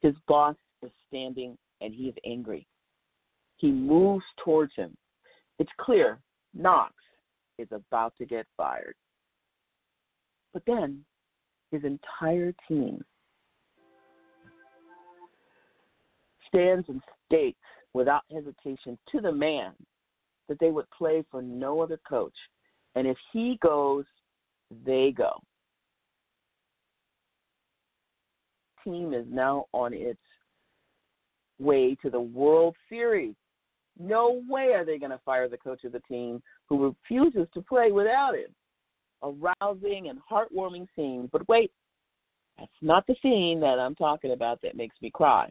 [0.00, 2.66] His boss is standing and he is angry.
[3.56, 4.96] He moves towards him.
[5.58, 6.20] It's clear
[6.54, 6.94] Knox
[7.58, 8.94] is about to get fired.
[10.52, 11.04] But then
[11.70, 13.04] his entire team
[16.48, 17.58] stands and states
[17.94, 19.72] without hesitation to the man
[20.48, 22.34] that they would play for no other coach.
[22.94, 24.04] And if he goes,
[24.84, 25.32] they go.
[28.84, 30.20] Team is now on its
[31.58, 33.34] way to the World Series.
[33.98, 37.62] No way are they going to fire the coach of the team who refuses to
[37.62, 38.54] play without him.
[39.22, 41.28] A rousing and heartwarming scene.
[41.32, 41.72] But wait,
[42.58, 45.50] that's not the scene that I'm talking about that makes me cry.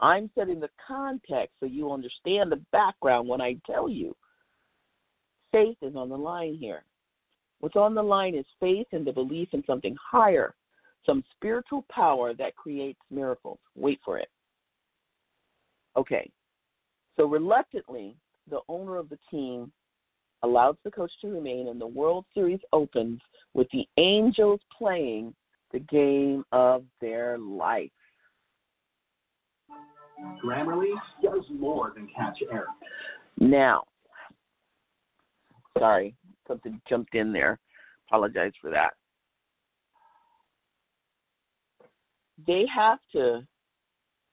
[0.00, 4.14] I'm setting the context so you understand the background when I tell you.
[5.52, 6.84] Faith is on the line here.
[7.60, 10.54] What's on the line is faith and the belief in something higher,
[11.04, 13.58] some spiritual power that creates miracles.
[13.74, 14.28] Wait for it.
[15.96, 16.30] Okay,
[17.16, 18.14] so reluctantly,
[18.48, 19.72] the owner of the team
[20.42, 23.20] allows the coach to remain, and the World Series opens
[23.54, 25.34] with the Angels playing
[25.72, 27.90] the game of their life.
[30.44, 32.66] Grammarly does more than catch error.
[33.38, 33.84] Now,
[35.78, 36.14] sorry,
[36.46, 37.58] something jumped in there.
[38.08, 38.94] Apologize for that.
[42.46, 43.42] They have to,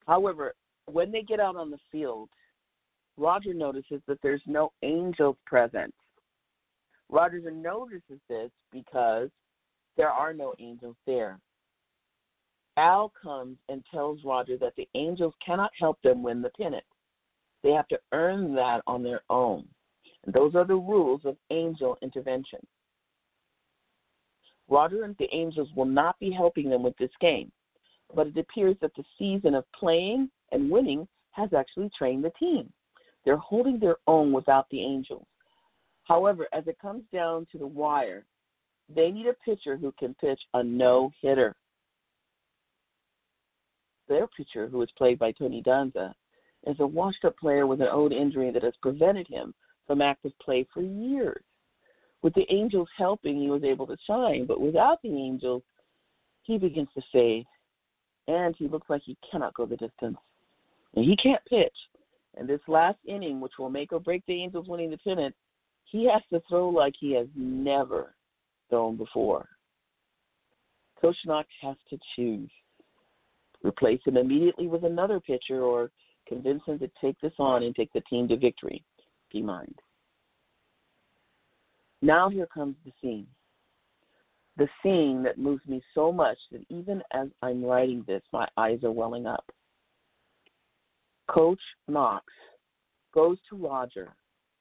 [0.07, 0.53] however,
[0.91, 2.29] when they get out on the field,
[3.17, 5.93] Roger notices that there's no angels present.
[7.09, 9.29] Roger notices this because
[9.95, 11.39] there are no angels there.
[12.77, 16.83] Al comes and tells Roger that the angels cannot help them win the pennant.
[17.63, 19.65] They have to earn that on their own.
[20.25, 22.59] And those are the rules of angel intervention.
[24.67, 27.51] Roger and the angels will not be helping them with this game,
[28.13, 32.71] but it appears that the season of playing and winning has actually trained the team.
[33.25, 35.25] They're holding their own without the angels.
[36.03, 38.25] However, as it comes down to the wire,
[38.93, 41.55] they need a pitcher who can pitch a no hitter.
[44.07, 46.13] Their pitcher, who is played by Tony Danza,
[46.67, 49.53] is a washed up player with an old injury that has prevented him
[49.87, 51.41] from active play for years.
[52.21, 55.63] With the Angels helping, he was able to shine, but without the Angels,
[56.43, 57.45] he begins to fade,
[58.27, 60.17] and he looks like he cannot go the distance.
[60.95, 61.75] And he can't pitch.
[62.35, 65.33] And this last inning, which will make or break the Angels winning the pennant,
[65.85, 68.15] he has to throw like he has never
[68.69, 69.47] thrown before.
[70.99, 72.49] Coach Knox has to choose.
[73.63, 75.91] Replace him immediately with another pitcher or
[76.27, 78.83] convince him to take this on and take the team to victory.
[79.31, 79.75] Be mind.
[82.01, 83.27] Now here comes the scene.
[84.57, 88.79] The scene that moves me so much that even as I'm writing this, my eyes
[88.83, 89.45] are welling up.
[91.27, 92.25] Coach Knox
[93.13, 94.13] goes to Roger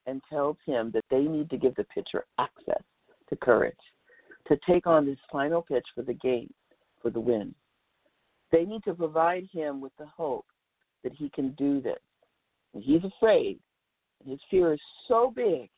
[0.06, 2.82] and tells him that they need to give the pitcher access
[3.28, 3.74] to courage
[4.48, 6.52] to take on this final pitch for the game
[7.00, 7.54] for the win.
[8.52, 10.46] They need to provide him with the hope
[11.02, 11.98] that he can do this.
[12.74, 13.58] And he's afraid.
[14.20, 15.68] And his fear is so big,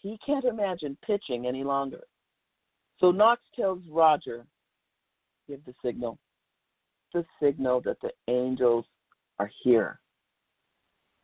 [0.00, 2.02] he can't imagine pitching any longer.
[3.00, 4.46] So Knox tells Roger,
[5.48, 6.18] give the signal.
[7.12, 8.84] The signal that the angels
[9.38, 10.00] are here.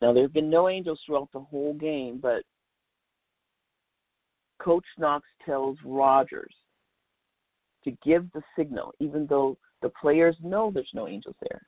[0.03, 2.43] Now, there have been no angels throughout the whole game, but
[4.61, 6.53] Coach Knox tells Rogers
[7.85, 11.61] to give the signal, even though the players know there's no angels there.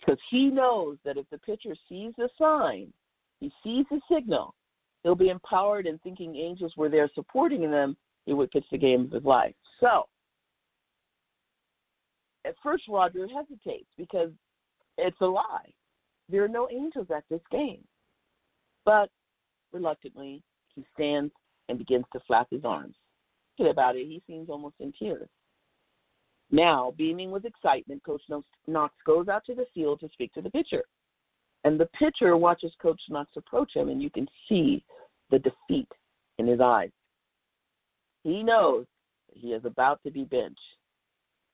[0.00, 2.92] Because he knows that if the pitcher sees the sign,
[3.38, 4.56] he sees the signal,
[5.04, 9.02] he'll be empowered and thinking angels were there supporting them, he would pitch the game
[9.02, 9.54] of his life.
[9.78, 10.08] So,
[12.44, 14.32] at first, Roger hesitates because
[14.98, 15.72] it's a lie.
[16.28, 17.84] There are no angels at this game.
[18.84, 19.10] But
[19.72, 20.42] reluctantly,
[20.74, 21.32] he stands
[21.68, 22.94] and begins to flap his arms.
[23.56, 24.06] Forget about it.
[24.06, 25.28] He seems almost in tears.
[26.50, 28.22] Now, beaming with excitement, Coach
[28.66, 30.84] Knox goes out to the field to speak to the pitcher.
[31.64, 34.84] And the pitcher watches Coach Knox approach him, and you can see
[35.30, 35.88] the defeat
[36.38, 36.90] in his eyes.
[38.22, 38.86] He knows
[39.32, 40.60] he is about to be benched.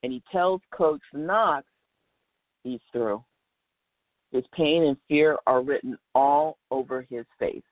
[0.02, 1.66] And he tells Coach Knox
[2.64, 3.22] he's through.
[4.32, 7.62] His pain and fear are written all over his face.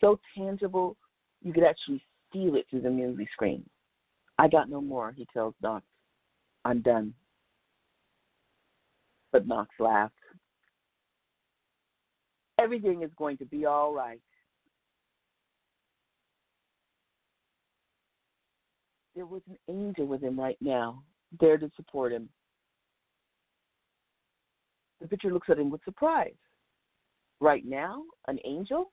[0.00, 0.96] So tangible,
[1.42, 2.02] you could actually
[2.32, 3.64] feel it through the movie screen.
[4.38, 5.84] I got no more, he tells Knox.
[6.64, 7.14] I'm done.
[9.32, 10.14] But Knox laughs.
[12.58, 14.20] Everything is going to be all right.
[19.14, 21.02] there was an angel with him right now,
[21.40, 22.28] there to support him.
[25.00, 26.34] The pitcher looks at him with surprise.
[27.40, 28.92] Right now, an angel?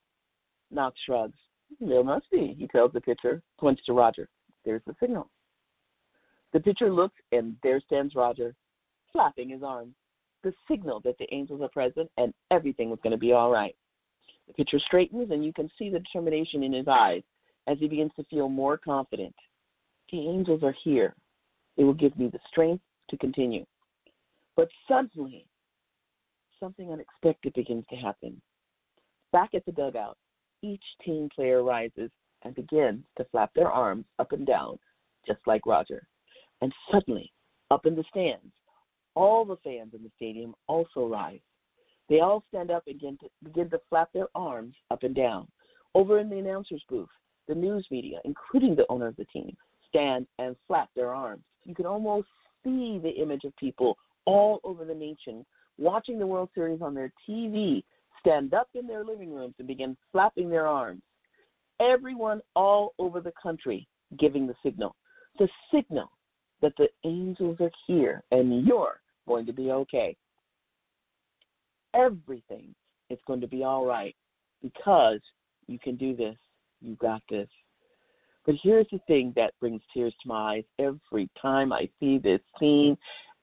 [0.72, 1.38] Knox shrugs.
[1.80, 4.28] There must be, he tells the pitcher, points to Roger.
[4.66, 5.30] There's the signal.
[6.54, 8.54] The pitcher looks, and there stands Roger,
[9.14, 9.96] flapping his arms.
[10.44, 13.76] The signal that the angels are present and everything was going to be all right.
[14.48, 17.22] The pitcher straightens, and you can see the determination in his eyes
[17.68, 19.36] as he begins to feel more confident.
[20.12, 21.16] The angels are here.
[21.78, 23.66] They will give me the strength to continue.
[24.56, 25.46] But suddenly,
[26.62, 28.42] something unexpected begins to happen.
[29.34, 30.18] Back at the dugout,
[30.62, 32.12] each team player rises
[32.44, 34.78] and begins to flap their arms up and down,
[35.26, 36.08] just like Roger.
[36.62, 37.32] And suddenly,
[37.70, 38.54] up in the stands,
[39.16, 41.40] all the fans in the stadium also rise.
[42.10, 45.48] They all stand up and begin to, begin to flap their arms up and down.
[45.96, 47.10] Over in the announcer's booth,
[47.48, 49.56] the news media, including the owner of the team,
[49.88, 51.44] stand and flap their arms.
[51.64, 52.28] You can almost
[52.64, 55.46] see the image of people all over the nation
[55.82, 57.84] watching the World Series on their TV
[58.20, 61.02] stand up in their living rooms and begin flapping their arms.
[61.82, 63.88] Everyone all over the country
[64.20, 64.96] giving the signal.
[65.40, 66.12] The signal
[66.62, 70.16] that the angels are here and you're going to be okay.
[71.96, 72.76] Everything
[73.10, 74.16] is going to be all right
[74.62, 75.20] because
[75.68, 76.38] you can do this.
[76.82, 77.50] You got this.
[78.46, 82.42] But here's the thing that brings tears to my eyes every time I see this
[82.60, 82.98] scene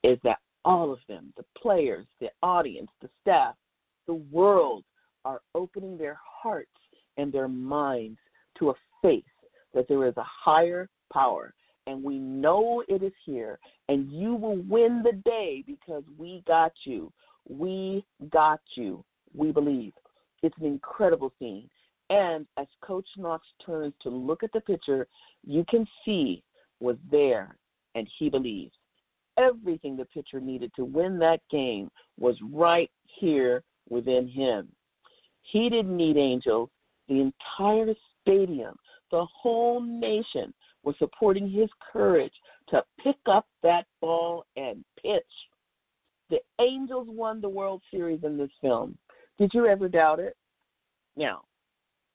[0.05, 3.55] is that all of them, the players, the audience, the staff,
[4.07, 4.85] the world,
[5.25, 6.71] are opening their hearts
[7.17, 8.19] and their minds
[8.59, 9.25] to a faith
[9.75, 11.55] that there is a higher power.
[11.87, 13.59] And we know it is here.
[13.89, 17.13] And you will win the day because we got you.
[17.49, 19.05] We got you.
[19.35, 19.93] We believe.
[20.43, 21.69] It's an incredible scene.
[22.11, 25.07] And as Coach Knox turns to look at the picture,
[25.47, 26.43] you can see
[26.81, 27.57] was there
[27.95, 28.73] and he believes.
[29.39, 34.69] Everything the pitcher needed to win that game was right here within him.
[35.43, 36.69] He didn't need angels.
[37.09, 38.77] The entire stadium,
[39.11, 42.33] the whole nation was supporting his courage
[42.69, 45.23] to pick up that ball and pitch.
[46.31, 48.99] The Angels won the World Series in this film.
[49.39, 50.37] Did you ever doubt it?
[51.17, 51.43] Now,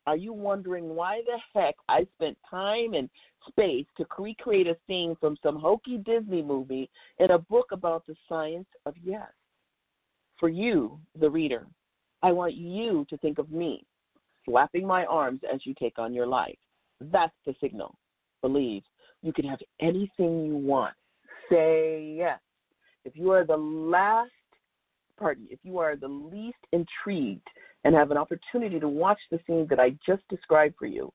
[0.06, 3.10] are you wondering why the heck I spent time and
[3.48, 6.90] space to recreate a scene from some hokey Disney movie
[7.20, 9.28] in a book about the science of yes?
[10.40, 11.66] For you, the reader,
[12.22, 13.86] I want you to think of me
[14.46, 16.58] flapping my arms as you take on your life.
[17.00, 17.96] That's the signal.
[18.42, 18.84] Believe.
[19.22, 20.94] You can have anything you want.
[21.50, 22.40] Say yes.
[23.06, 24.32] If you are the last,
[25.18, 27.48] pardon, if you are the least intrigued
[27.84, 31.12] and have an opportunity to watch the scene that I just described for you,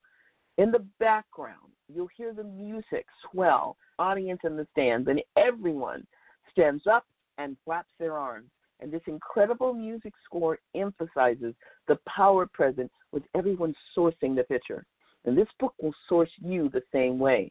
[0.58, 6.06] in the background, you'll hear the music swell, audience in the stands, and everyone
[6.50, 7.04] stands up
[7.38, 8.50] and flaps their arms.
[8.80, 11.54] And this incredible music score emphasizes
[11.88, 14.84] the power present with everyone sourcing the picture.
[15.24, 17.50] And this book will source you the same way.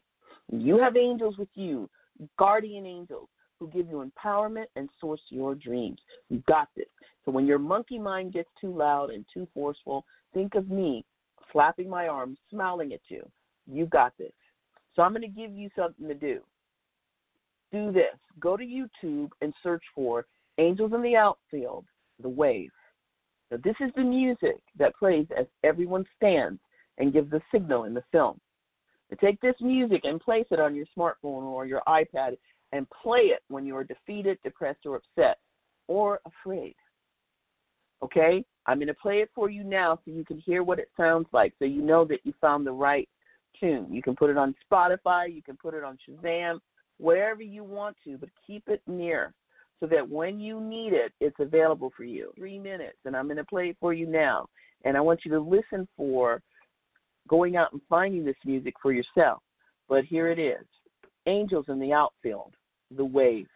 [0.50, 1.90] You have angels with you,
[2.40, 3.28] guardian angels,
[3.60, 6.00] who give you empowerment and source your dreams.
[6.30, 6.88] You got this.
[7.26, 11.04] So when your monkey mind gets too loud and too forceful, think of me
[11.52, 13.28] flapping my arms, smiling at you.
[13.72, 14.32] You got this.
[14.96, 16.40] So I'm going to give you something to do.
[17.72, 18.16] Do this.
[18.40, 20.26] Go to YouTube and search for
[20.58, 21.86] Angels in the Outfield,
[22.22, 22.72] The Wave.
[23.52, 26.60] Now, this is the music that plays as everyone stands
[26.98, 28.40] and gives the signal in the film.
[29.22, 32.38] Take this music and place it on your smartphone or your iPad
[32.72, 35.38] and play it when you are defeated, depressed, or upset,
[35.88, 36.76] or afraid.
[38.04, 38.44] Okay?
[38.66, 41.28] I'm going to play it for you now so you can hear what it sounds
[41.32, 43.08] like, so you know that you found the right
[43.60, 43.88] tune.
[43.90, 46.60] You can put it on Spotify, you can put it on Shazam,
[46.98, 49.34] wherever you want to, but keep it near
[49.80, 52.32] so that when you need it, it's available for you.
[52.36, 54.48] Three minutes, and I'm going to play it for you now.
[54.86, 56.42] And I want you to listen for
[57.28, 59.42] going out and finding this music for yourself.
[59.88, 60.66] But here it is
[61.28, 62.56] Angels in the Outfield,
[62.96, 63.48] The Wave.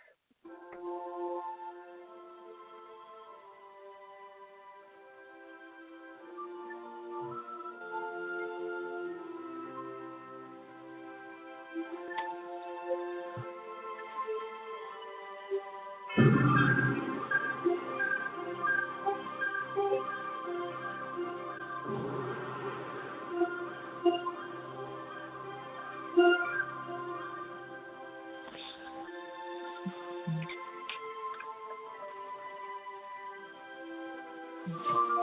[34.68, 35.21] Thank you.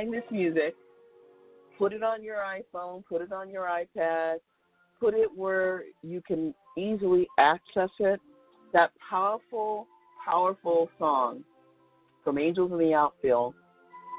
[0.00, 0.74] Find this music,
[1.78, 4.36] put it on your iPhone, put it on your iPad,
[4.98, 8.20] put it where you can easily access it.
[8.72, 9.86] That powerful,
[10.24, 11.44] powerful song
[12.24, 13.54] from Angels in the Outfield.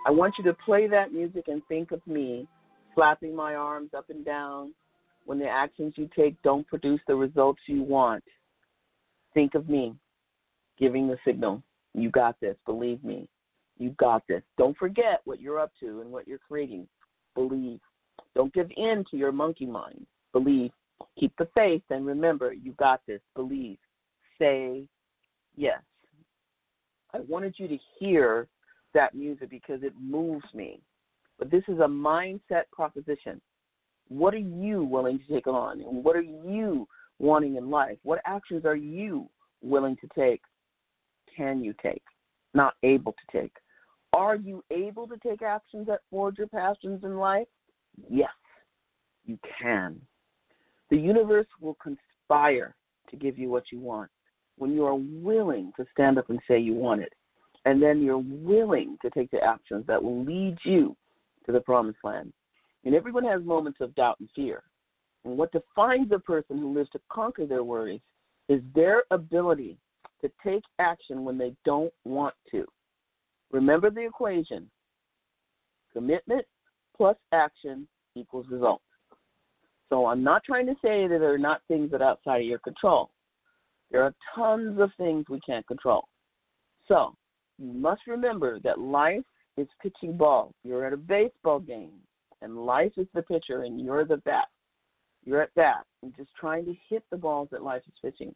[0.06, 2.48] I want you to play that music and think of me
[2.94, 4.74] flapping my arms up and down
[5.26, 8.24] when the actions you take don't produce the results you want.
[9.34, 9.96] Think of me
[10.78, 11.64] giving the signal.
[11.94, 12.58] You got this.
[12.66, 13.28] Believe me.
[13.82, 14.44] You got this.
[14.60, 16.88] Don't forget what you're up to and what you're creating.
[17.34, 17.80] Believe.
[18.36, 20.06] Don't give in to your monkey mind.
[20.34, 20.70] Believe.
[21.20, 23.22] Keep the faith and remember, you got this.
[23.36, 23.80] Believe.
[24.38, 24.84] Say
[25.56, 25.82] yes.
[27.16, 28.48] I wanted you to hear
[28.94, 30.80] that music because it moves me.
[31.40, 33.42] But this is a mindset proposition.
[34.10, 35.82] What are you willing to take on?
[35.82, 37.98] And what are you wanting in life?
[38.04, 39.28] What actions are you
[39.64, 40.42] willing to take?
[41.36, 42.04] Can you take?
[42.54, 43.54] Not able to take.
[44.14, 47.48] Are you able to take actions that forge your passions in life?
[48.10, 48.30] Yes,
[49.26, 50.02] you can.
[50.90, 52.76] The universe will conspire
[53.10, 54.10] to give you what you want
[54.58, 57.14] when you are willing to stand up and say you want it.
[57.64, 60.96] And then you're willing to take the actions that will lead you
[61.46, 62.34] to the promised land.
[62.84, 64.64] And everyone has moments of doubt and fear.
[65.24, 68.02] And what defines a person who lives to conquer their worries
[68.50, 69.78] is their ability
[70.22, 72.66] to take action when they don't want to.
[73.52, 74.70] Remember the equation
[75.94, 76.46] commitment
[76.96, 78.84] plus action equals results.
[79.90, 82.48] So I'm not trying to say that there are not things that are outside of
[82.48, 83.10] your control.
[83.92, 86.08] There are tons of things we can't control.
[86.88, 87.14] So
[87.58, 89.24] you must remember that life
[89.58, 90.54] is pitching balls.
[90.64, 92.00] You're at a baseball game,
[92.42, 94.48] and life is the pitcher, and you're the bat.
[95.26, 98.34] You're at bat and just trying to hit the balls that life is pitching.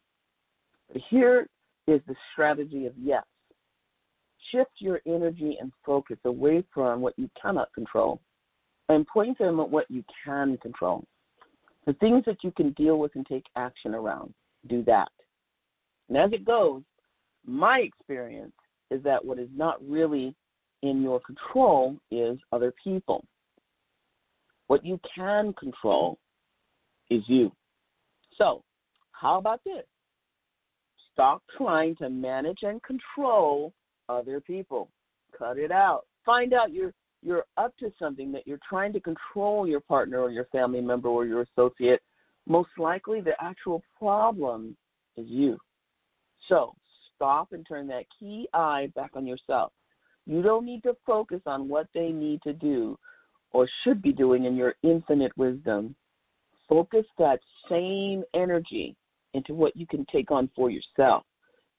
[0.92, 1.48] But here
[1.88, 3.24] is the strategy of yes.
[4.52, 8.20] Shift your energy and focus away from what you cannot control
[8.88, 11.04] and point them at what you can control.
[11.86, 14.34] The things that you can deal with and take action around,
[14.68, 15.10] do that.
[16.08, 16.82] And as it goes,
[17.44, 18.52] my experience
[18.90, 20.34] is that what is not really
[20.82, 23.24] in your control is other people.
[24.66, 26.18] What you can control
[27.10, 27.52] is you.
[28.36, 28.62] So,
[29.12, 29.84] how about this?
[31.12, 33.72] Stop trying to manage and control
[34.08, 34.88] other people.
[35.36, 36.06] Cut it out.
[36.24, 36.92] Find out you're
[37.22, 41.08] you're up to something that you're trying to control your partner or your family member
[41.08, 42.00] or your associate.
[42.46, 44.76] Most likely the actual problem
[45.16, 45.58] is you.
[46.48, 46.74] So
[47.14, 49.72] stop and turn that key eye back on yourself.
[50.26, 52.98] You don't need to focus on what they need to do
[53.52, 55.94] or should be doing in your infinite wisdom.
[56.68, 58.94] Focus that same energy
[59.34, 61.24] into what you can take on for yourself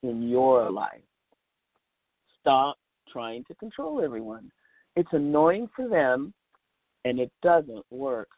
[0.04, 1.02] in your life.
[2.48, 2.78] Stop
[3.12, 4.50] trying to control everyone.
[4.96, 6.34] It's annoying for them
[7.04, 8.30] and it doesn't work.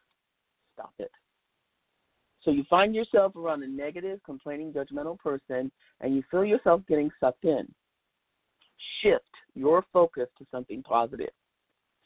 [0.74, 1.12] Stop it.
[2.42, 7.08] So you find yourself around a negative, complaining, judgmental person and you feel yourself getting
[7.20, 7.72] sucked in.
[9.00, 11.30] Shift your focus to something positive.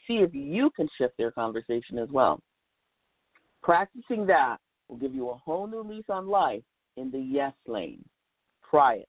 [0.07, 2.39] See if you can shift their conversation as well.
[3.63, 6.65] Practicing that will give you a whole new lease on life
[6.99, 8.05] in the yes lane.
[8.71, 9.09] Try it.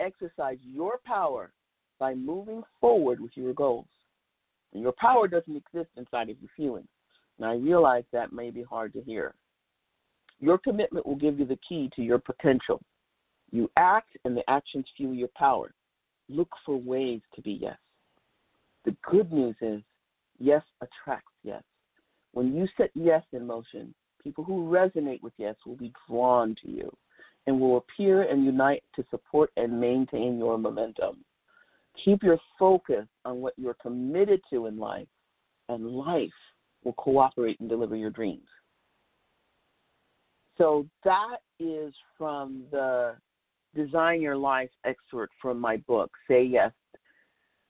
[0.00, 1.52] Exercise your power
[1.98, 3.86] by moving forward with your goals.
[4.72, 6.88] And your power doesn't exist inside of your feelings.
[7.38, 9.34] And I realize that may be hard to hear.
[10.40, 12.80] Your commitment will give you the key to your potential.
[13.50, 15.72] You act, and the actions fuel your power.
[16.28, 17.78] Look for ways to be yes.
[18.84, 19.80] The good news is,
[20.38, 21.62] yes attracts yes.
[22.32, 26.70] When you set yes in motion, people who resonate with yes will be drawn to
[26.70, 26.94] you
[27.46, 31.24] and will appear and unite to support and maintain your momentum.
[32.02, 35.08] Keep your focus on what you're committed to in life,
[35.68, 36.30] and life
[36.84, 38.46] will cooperate and deliver your dreams.
[40.58, 43.16] So that is from the
[43.74, 46.72] Design Your Life excerpt from my book, Say Yes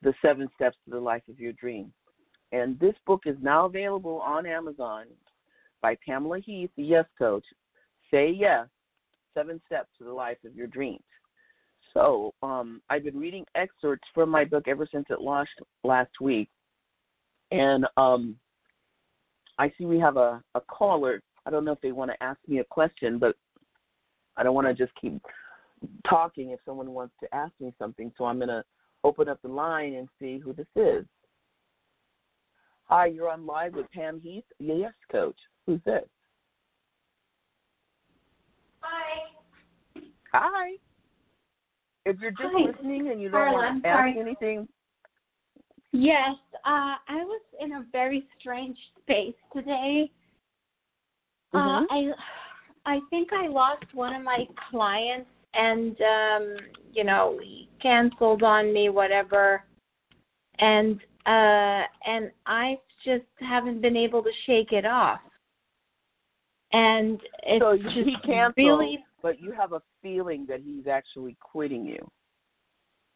[0.03, 1.93] The Seven Steps to the Life of Your Dream.
[2.53, 5.07] And this book is now available on Amazon
[5.81, 7.45] by Pamela Heath, the Yes Coach.
[8.11, 8.67] Say Yes
[9.33, 11.01] Seven Steps to the Life of Your Dreams.
[11.95, 16.49] So um, I've been reading excerpts from my book ever since it launched last week,
[17.53, 18.37] and um,
[19.59, 21.23] I see we have a, a caller.
[21.47, 23.37] I don't know if they want to ask me a question, but
[24.37, 25.21] I don't want to just keep
[26.09, 28.13] talking if someone wants to ask me something.
[28.19, 28.65] So I'm going to
[29.05, 31.05] open up the line and see who this is.
[32.87, 34.45] Hi, you're on live with Pam Heath.
[34.59, 35.39] Yes, coach.
[35.67, 36.05] Who's this?
[38.81, 40.03] Hi.
[40.33, 40.71] Hi.
[42.07, 42.67] If you're just Hi.
[42.67, 44.19] listening and you don't Carla, want I'm to ask sorry.
[44.19, 44.69] anything,
[45.97, 46.35] Yes,
[46.67, 50.11] uh, I was in a very strange space today.
[51.55, 51.83] Mhm.
[51.83, 52.15] Uh, I,
[52.85, 56.57] I think I lost one of my clients, and um,
[56.93, 59.63] you know, he canceled on me, whatever.
[60.59, 65.21] And uh, and I just haven't been able to shake it off.
[66.73, 71.85] And it's so just canceled, really but you have a feeling that he's actually quitting
[71.87, 71.99] you.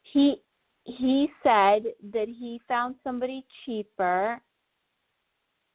[0.01, 0.41] he
[0.85, 4.41] he said that he found somebody cheaper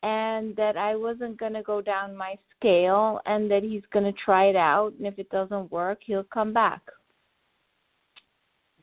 [0.03, 4.21] and that I wasn't going to go down my scale and that he's going to
[4.25, 6.83] try it out and if it doesn't work he'll come back.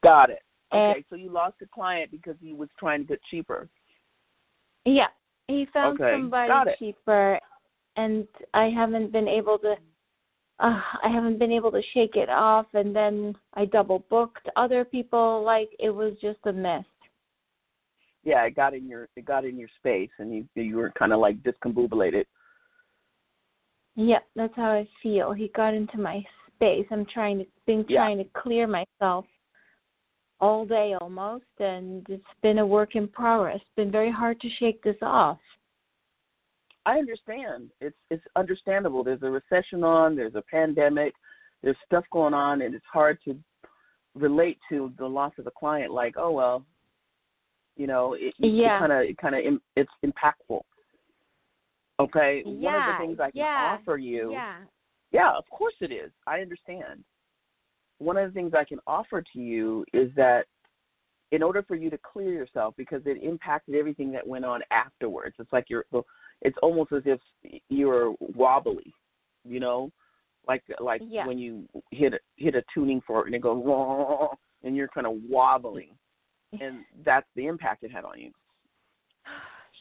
[0.02, 0.43] Got it.
[0.72, 3.68] And- Okay, so you lost a client because he was trying to get cheaper.
[4.86, 5.08] Yeah,
[5.49, 7.38] he found Okay, somebody cheaper
[7.97, 9.76] and I haven't been able to
[10.62, 14.86] uh, I haven't been able to shake it off and then I double booked other
[14.86, 16.86] people like it was just a mess.
[18.24, 21.12] Yeah, it got in your it got in your space, and you you were kind
[21.12, 22.26] of like discombobulated.
[23.95, 25.34] Yep, that's how I feel.
[25.34, 26.24] He got into my
[26.55, 26.86] space.
[26.91, 28.01] I'm trying to been Yeah.
[28.01, 29.26] trying to clear myself
[30.39, 33.57] all day almost and it's been a work in progress.
[33.57, 35.39] It's been very hard to shake this off.
[36.86, 37.70] I understand.
[37.80, 39.04] It's it's understandable.
[39.04, 40.16] There's a recession on.
[40.16, 41.14] There's a pandemic.
[41.62, 43.38] There's stuff going on, and it's hard to
[44.16, 45.92] relate to the loss of a client.
[45.92, 46.66] Like, oh well,
[47.78, 48.78] you know, it, Yeah.
[48.78, 50.62] it kind of kind of it's impactful.
[52.00, 54.32] Okay, one of Yeah, the things I can yeah, offer you.
[54.32, 54.56] Yeah.
[55.12, 56.12] Yeah, of course it is.
[56.26, 57.04] I understand.
[58.00, 60.46] One of the things I can offer to you is that
[61.32, 65.36] in order for you to clear yourself because it impacted everything that went on afterwards.
[65.38, 65.86] It's like you're
[66.42, 67.20] it's almost as if
[67.70, 68.94] you're wobbly,
[69.44, 69.92] you know?
[70.48, 71.28] Like like Yeah.
[71.28, 74.34] when you hit a, hit a tuning fork and it goes "Wah,"
[74.64, 75.96] and you're kind of wobbling.
[76.60, 78.32] And that's the impact it had on you.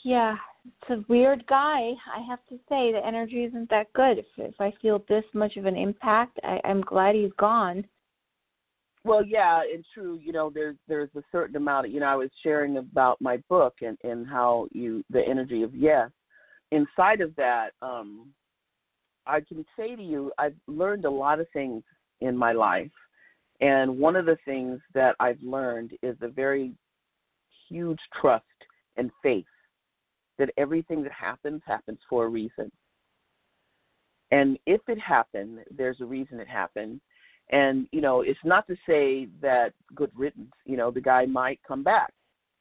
[0.02, 0.38] Yeah.
[0.64, 1.92] It's a weird guy.
[2.14, 4.18] I have to say the energy isn't that good.
[4.18, 7.84] If if I feel this much of an impact, I, I'm glad he's gone.
[9.04, 10.18] Well, yeah, and true.
[10.22, 11.86] You know, there's there's a certain amount.
[11.86, 15.62] Of, you know, I was sharing about my book and and how you the energy
[15.62, 16.10] of yes.
[16.72, 18.28] Inside of that, um,
[19.26, 21.82] I can say to you, I've learned a lot of things
[22.20, 22.90] in my life,
[23.60, 26.72] and one of the things that I've learned is a very
[27.68, 28.44] huge trust
[28.96, 29.44] and faith
[30.38, 32.70] that everything that happens happens for a reason.
[34.30, 37.00] And if it happened, there's a reason it happened.
[37.52, 41.60] And you know it's not to say that good riddance you know the guy might
[41.66, 42.12] come back.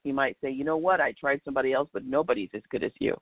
[0.03, 0.99] He might say you know what?
[0.99, 3.15] I tried somebody else but nobody's as good as you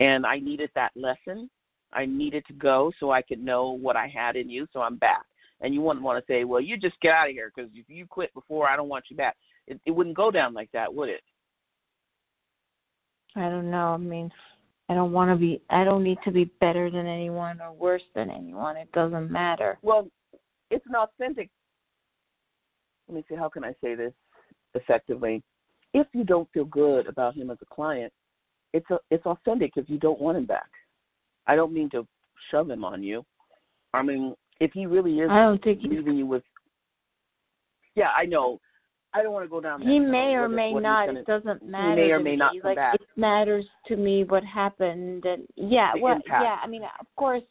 [0.00, 1.48] and i needed that lesson
[1.92, 4.96] i needed to go so i could know what i had in you so i'm
[4.96, 5.24] back
[5.60, 7.84] and you wouldn't want to say well you just get out of here because if
[7.88, 9.36] you quit before i don't want you back
[9.66, 11.22] it, it wouldn't go down like that would it
[13.36, 13.94] I don't know.
[13.94, 14.28] I mean,
[14.88, 15.62] I don't want to be.
[15.70, 18.76] I don't need to be better than anyone or worse than anyone.
[18.76, 19.78] It doesn't matter.
[19.82, 20.08] well
[20.70, 21.50] it's an authentic
[23.08, 24.12] let me see how can i say this
[24.74, 25.42] effectively
[25.92, 28.12] if you don't feel good about him as a client
[28.72, 30.70] it's a, it's authentic if you don't want him back
[31.46, 32.06] i don't mean to
[32.50, 33.24] shove him on you
[33.94, 36.42] i mean if he really is I don't think leaving you with
[37.96, 38.60] yeah i know
[39.12, 41.06] i don't want to go down that he may or may not.
[41.06, 41.90] gonna- It doesn't matter.
[41.90, 42.36] He may or may me.
[42.36, 42.94] not come like back.
[42.94, 45.24] it matters to me what happened.
[45.24, 46.44] And yeah, The well, impact.
[46.44, 46.58] yeah.
[46.62, 47.42] I mean, of course,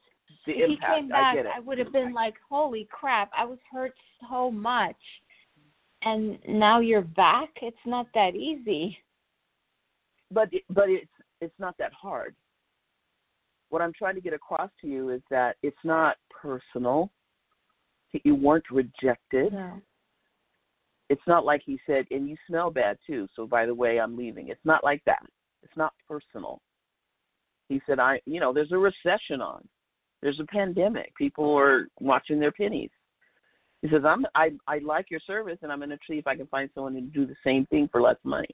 [0.45, 3.29] the if impact he came back, i it would have been like, "Holy crap!
[3.37, 3.93] I was hurt
[4.29, 4.95] so much."
[6.03, 7.49] And now you're back.
[7.61, 8.97] It's not that easy.
[10.31, 11.11] But but it's
[11.41, 12.35] it's not that hard.
[13.69, 17.11] What I'm trying to get across to you is that it's not personal.
[18.23, 19.53] You weren't rejected.
[19.53, 19.79] No.
[21.09, 23.27] It's not like he said, and you smell bad too.
[23.35, 24.49] So by the way, I'm leaving.
[24.49, 25.23] It's not like that.
[25.63, 26.61] It's not personal.
[27.67, 29.67] He said, I, you know, there's a recession on.
[30.21, 31.15] There's a pandemic.
[31.15, 32.89] People are watching their pennies.
[33.81, 36.35] He says, I'm, I, I like your service, and I'm going to see if I
[36.35, 38.49] can find someone to do the same thing for less money.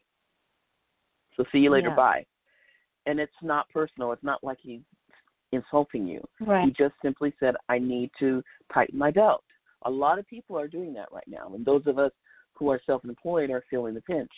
[1.35, 1.89] So see you later.
[1.89, 1.95] Yeah.
[1.95, 2.25] Bye.
[3.05, 4.11] And it's not personal.
[4.11, 4.81] It's not like he's
[5.51, 6.23] insulting you.
[6.41, 6.65] Right.
[6.65, 9.43] He just simply said, I need to tighten my belt.
[9.83, 11.51] A lot of people are doing that right now.
[11.53, 12.11] And those of us
[12.53, 14.31] who are self employed are feeling the pinch.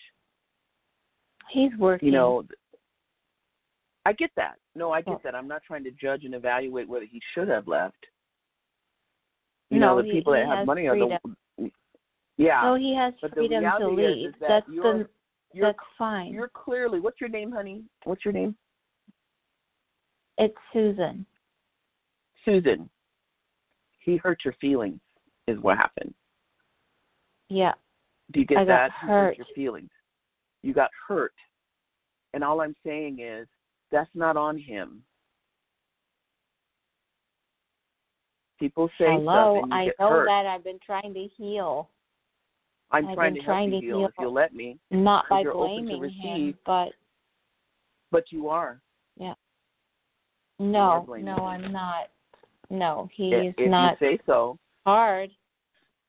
[1.50, 2.08] He's working.
[2.08, 2.44] You know,
[4.06, 4.56] I get that.
[4.76, 5.36] No, I get that.
[5.36, 7.96] I'm not trying to judge and evaluate whether he should have left.
[9.70, 11.18] You No, know, the he- people he that have money are the
[12.38, 12.62] yeah.
[12.64, 14.28] So he has freedom to reality is- leave.
[14.28, 15.10] is that that's the
[15.58, 16.34] You're that's fine.
[16.34, 17.84] you're clearly what's your name, honey?
[18.04, 18.56] What's your name?
[20.38, 21.26] It's Susan.
[22.46, 22.90] Susan.
[24.00, 25.00] He hurt your feelings
[25.48, 26.14] is what happened.
[27.50, 27.74] Yeah.
[28.32, 28.92] Do you get I got that?
[29.02, 29.38] He hurt hurt.
[29.38, 29.90] your feelings.
[30.62, 31.34] You got hurt.
[32.34, 33.48] And all I'm saying is
[33.92, 35.02] that's not on him.
[38.60, 39.62] People say Hello.
[39.62, 40.26] stuff and you I know hurt.
[40.28, 41.90] that I've been trying to heal.
[42.92, 44.78] I'm I've trying to trying help to you heal, if you'll let me.
[44.92, 46.22] Not by you're open to blaming receive.
[46.24, 46.90] him, but
[48.12, 48.82] But you are.
[49.18, 49.34] Yeah.
[50.60, 51.44] No, blaming no, him.
[51.44, 52.10] I'm not.
[52.70, 54.58] No, he if, is if not you say so.
[54.86, 55.30] hard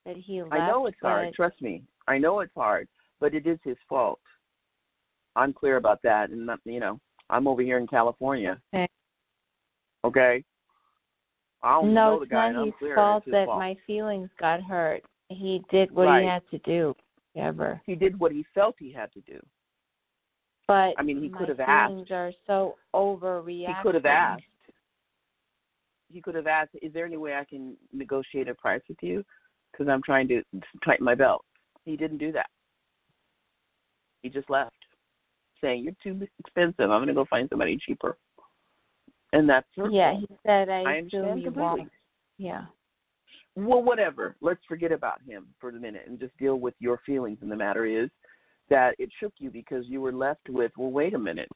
[0.05, 0.53] that he left.
[0.53, 1.33] I know it's hard.
[1.33, 1.83] Trust me.
[2.07, 2.87] I know it's hard,
[3.19, 4.19] but it is his fault.
[5.35, 6.99] I'm clear about that, and not, you know,
[7.29, 8.59] I'm over here in California.
[8.73, 8.87] Okay.
[10.03, 10.43] Okay.
[11.61, 13.45] I don't No, know the it's guy, not and I'm his fault it's his that
[13.45, 13.59] fault.
[13.59, 15.03] my feelings got hurt.
[15.29, 16.23] He did what Right.
[16.23, 16.95] he had to do.
[17.35, 17.81] Ever.
[17.85, 19.39] He did what he felt he had to do.
[20.67, 22.11] But I mean, he could have asked.
[22.11, 23.67] are so overreacting.
[23.67, 24.43] He could have asked.
[26.11, 29.23] He could have asked, "Is there any way I can negotiate a price with you?"
[29.71, 30.43] Because I'm trying to
[30.83, 31.45] tighten my belt.
[31.85, 32.49] He didn't do that.
[34.23, 34.75] He just left,
[35.61, 36.89] saying, "You're too expensive.
[36.91, 38.17] I'm going to go find somebody cheaper."
[39.33, 41.61] And that's Yeah, he said I, I assume understand completely.
[41.61, 41.91] won't.
[42.37, 42.65] Yeah.
[43.65, 44.35] Well, whatever.
[44.41, 47.39] Let's forget about him for the minute and just deal with your feelings.
[47.41, 48.09] And the matter is
[48.69, 51.49] that it shook you because you were left with, well, wait a minute.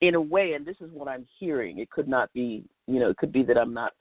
[0.00, 3.08] In a way, and this is what I'm hearing, it could not be, you know,
[3.10, 3.92] it could be that I'm not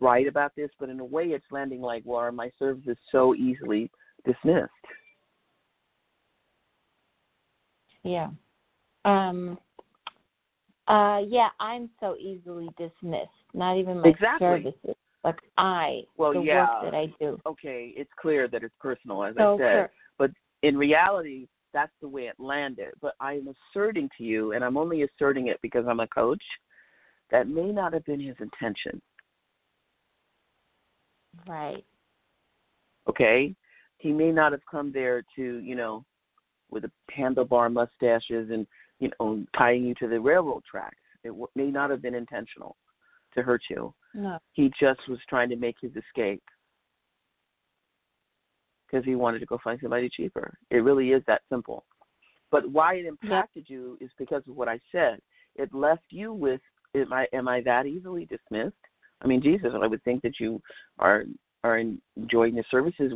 [0.00, 3.34] right about this, but in a way, it's landing like, well, are my services so
[3.34, 3.90] easily
[4.24, 4.70] dismissed?
[8.02, 8.28] Yeah.
[9.04, 9.58] Um
[10.88, 13.30] uh yeah, I'm so easily dismissed.
[13.54, 14.46] Not even my Exactly.
[14.46, 14.96] services.
[15.26, 16.60] Like I Well, the yeah.
[16.60, 17.38] work that I do.
[17.44, 19.58] Okay, it's clear that it's personal, as So I said.
[19.58, 19.90] Clear.
[20.18, 20.30] But
[20.62, 22.94] in reality, that's the way it landed.
[23.02, 26.42] But I'm asserting to you, and I'm only asserting it because I'm a coach,
[27.32, 29.02] that may not have been his intention.
[31.48, 31.84] right.
[33.08, 33.54] Okay?
[33.98, 36.04] He may not have come there to, you know,
[36.70, 38.66] with the handlebar mustaches and,
[39.00, 40.96] you know, tying you to the railroad tracks.
[41.24, 42.76] It w- may not have been intentional
[43.34, 43.92] to hurt you.
[44.16, 44.38] No.
[44.54, 46.42] He just was trying to make his escape
[48.86, 50.56] because he wanted to go find somebody cheaper.
[50.70, 51.84] It really is that simple.
[52.50, 55.18] But why it impacted you is because of what I said.
[55.56, 56.60] It left you with
[56.94, 58.74] am I am I that easily dismissed?
[59.20, 60.62] I mean, Jesus, I would think that you
[60.98, 61.24] are
[61.62, 63.12] are enjoying the services.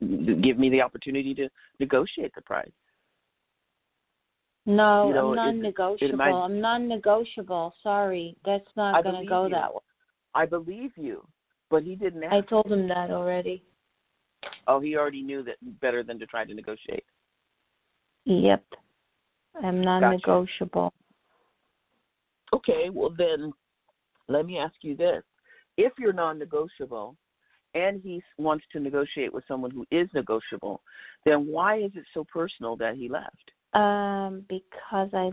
[0.00, 1.48] Give me the opportunity to
[1.80, 2.70] negotiate the price.
[4.66, 6.22] No, You know, I'm non-negotiable.
[6.22, 7.74] I'm non-negotiable.
[7.82, 9.54] Sorry, that's not going to go you.
[9.54, 9.80] that way.
[10.38, 11.26] I believe you,
[11.68, 12.32] but he didn't ask.
[12.32, 13.60] I told him that already.
[14.68, 17.02] oh, he already knew that better than to try to negotiate.
[18.24, 18.62] Yep.
[19.60, 20.92] I'm non-negotiable.
[22.54, 23.52] Okay, well then,
[24.28, 25.24] let me ask you this:
[25.76, 27.16] If you're non-negotiable,
[27.74, 30.82] and he wants to negotiate with someone who is negotiable,
[31.26, 33.50] then why is it so personal that he left?
[33.74, 35.32] Um, because I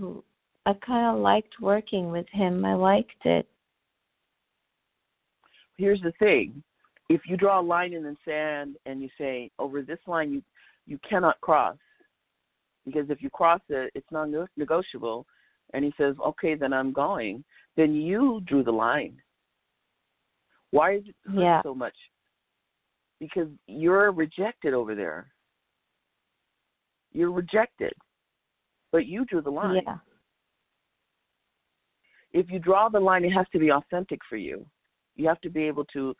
[0.65, 2.65] I kind of liked working with him.
[2.65, 3.47] I liked it.
[5.77, 6.63] Here's the thing:
[7.09, 10.41] if you draw a line in the sand and you say over this line you
[10.87, 11.77] you cannot cross,
[12.85, 15.25] because if you cross it, it's non-negotiable,
[15.73, 17.43] and he says, okay, then I'm going,
[17.75, 19.19] then you drew the line.
[20.69, 21.61] Why is it hurt Yeah.
[21.63, 21.95] so much?
[23.19, 25.31] Because you're rejected over there.
[27.11, 27.93] You're rejected,
[28.91, 29.81] but you drew the line.
[29.85, 29.97] Yeah.
[32.33, 34.65] If you draw the line, it has to be authentic for you.
[35.15, 36.15] You have to be able to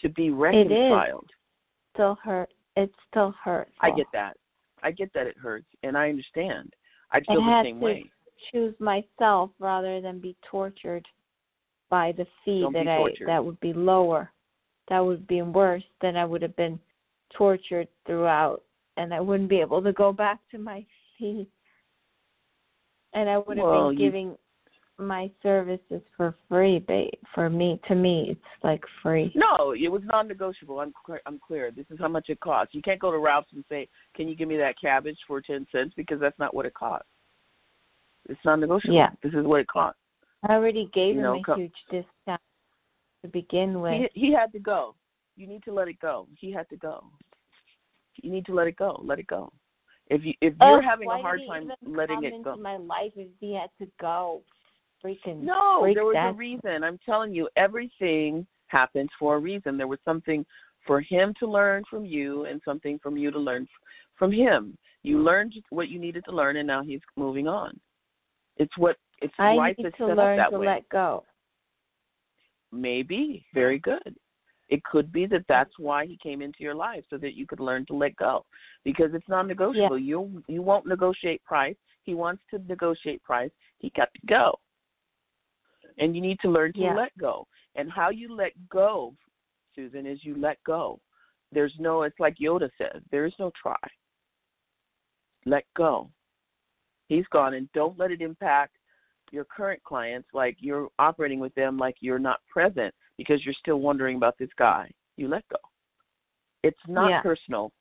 [0.00, 1.24] to be reconciled.
[1.24, 1.94] It is.
[1.94, 2.50] Still hurt.
[2.76, 3.72] It still hurts.
[3.80, 4.36] I get that.
[4.82, 6.74] I get that it hurts, and I understand.
[7.12, 8.10] I feel the had same to way.
[8.50, 11.06] choose myself rather than be tortured
[11.88, 14.32] by the fee Don't that I that would be lower.
[14.88, 16.80] That would be worse than I would have been
[17.34, 18.62] tortured throughout
[18.96, 20.84] and I wouldn't be able to go back to my
[21.18, 21.46] fee.
[23.14, 24.10] And I would have Well, been you-
[24.98, 29.32] my services for free ba for me to me it's like free.
[29.34, 30.80] No, it was non-negotiable.
[30.80, 31.20] I'm clear.
[31.26, 31.70] I'm clear.
[31.70, 32.74] This is how much it costs.
[32.74, 35.66] You can't go to Ralph's and say, "Can you give me that cabbage for ten
[35.72, 37.08] cents?" Because that's not what it costs.
[38.28, 38.94] It's non-negotiable.
[38.94, 39.10] Yeah.
[39.22, 39.98] This is what it costs.
[40.48, 42.40] I already gave You him know, a huge discount
[43.22, 44.10] to begin with.
[44.12, 44.94] He he had to go.
[45.36, 46.28] You need to let it go.
[46.38, 47.04] He had to go.
[48.22, 49.00] You need to let it go.
[49.04, 49.52] Let it go.
[50.08, 53.12] If you if oh, you're Ugh, having a hard time letting it go, my life
[53.16, 54.42] if he had to go.
[55.04, 56.30] Freaking no, there was that.
[56.30, 56.84] a reason.
[56.84, 59.76] I'm telling you, everything happens for a reason.
[59.76, 60.46] There was something
[60.86, 63.66] for him to learn from you, and something from you to learn
[64.18, 64.76] from him.
[65.02, 67.78] You learned what you needed to learn, and now he's moving on.
[68.56, 70.66] It's what it's I need is to set learn up that to way.
[70.66, 71.24] let go.
[72.70, 73.44] Maybe.
[73.52, 74.16] Very good.
[74.68, 77.60] It could be that that's why he came into your life so that you could
[77.60, 78.46] learn to let go
[78.84, 79.98] because it's non-negotiable.
[79.98, 81.76] You you won't negotiate price.
[82.04, 83.50] He wants to negotiate price.
[83.78, 84.58] He got to go.
[85.98, 86.94] And you need to learn to Yeah.
[86.94, 87.46] let go.
[87.74, 89.14] And how you let go,
[89.74, 91.00] Susan, is you let go.
[91.52, 93.76] There's no it's like Yoda says, there is no try.
[95.44, 96.10] Let go.
[97.08, 98.76] He's gone and don't let it impact
[99.30, 103.80] your current clients like you're operating with them like you're not present because you're still
[103.80, 104.90] wondering about this guy.
[105.16, 105.58] You let go.
[106.62, 107.22] It's not Yeah.
[107.22, 107.72] personal.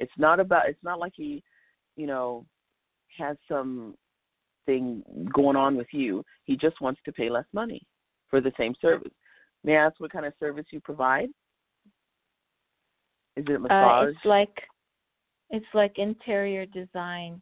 [0.00, 1.42] It's not about it's not like he,
[1.96, 2.46] you know,
[3.16, 3.96] has some
[4.68, 5.02] thing
[5.32, 6.22] going on with you.
[6.44, 7.80] He just wants to pay less money
[8.28, 9.12] for the same service.
[9.64, 11.30] May I ask what kind of service you provide?
[13.36, 14.14] Is it Uh, massage?
[14.14, 14.68] it's like
[15.50, 17.40] it's like interior design.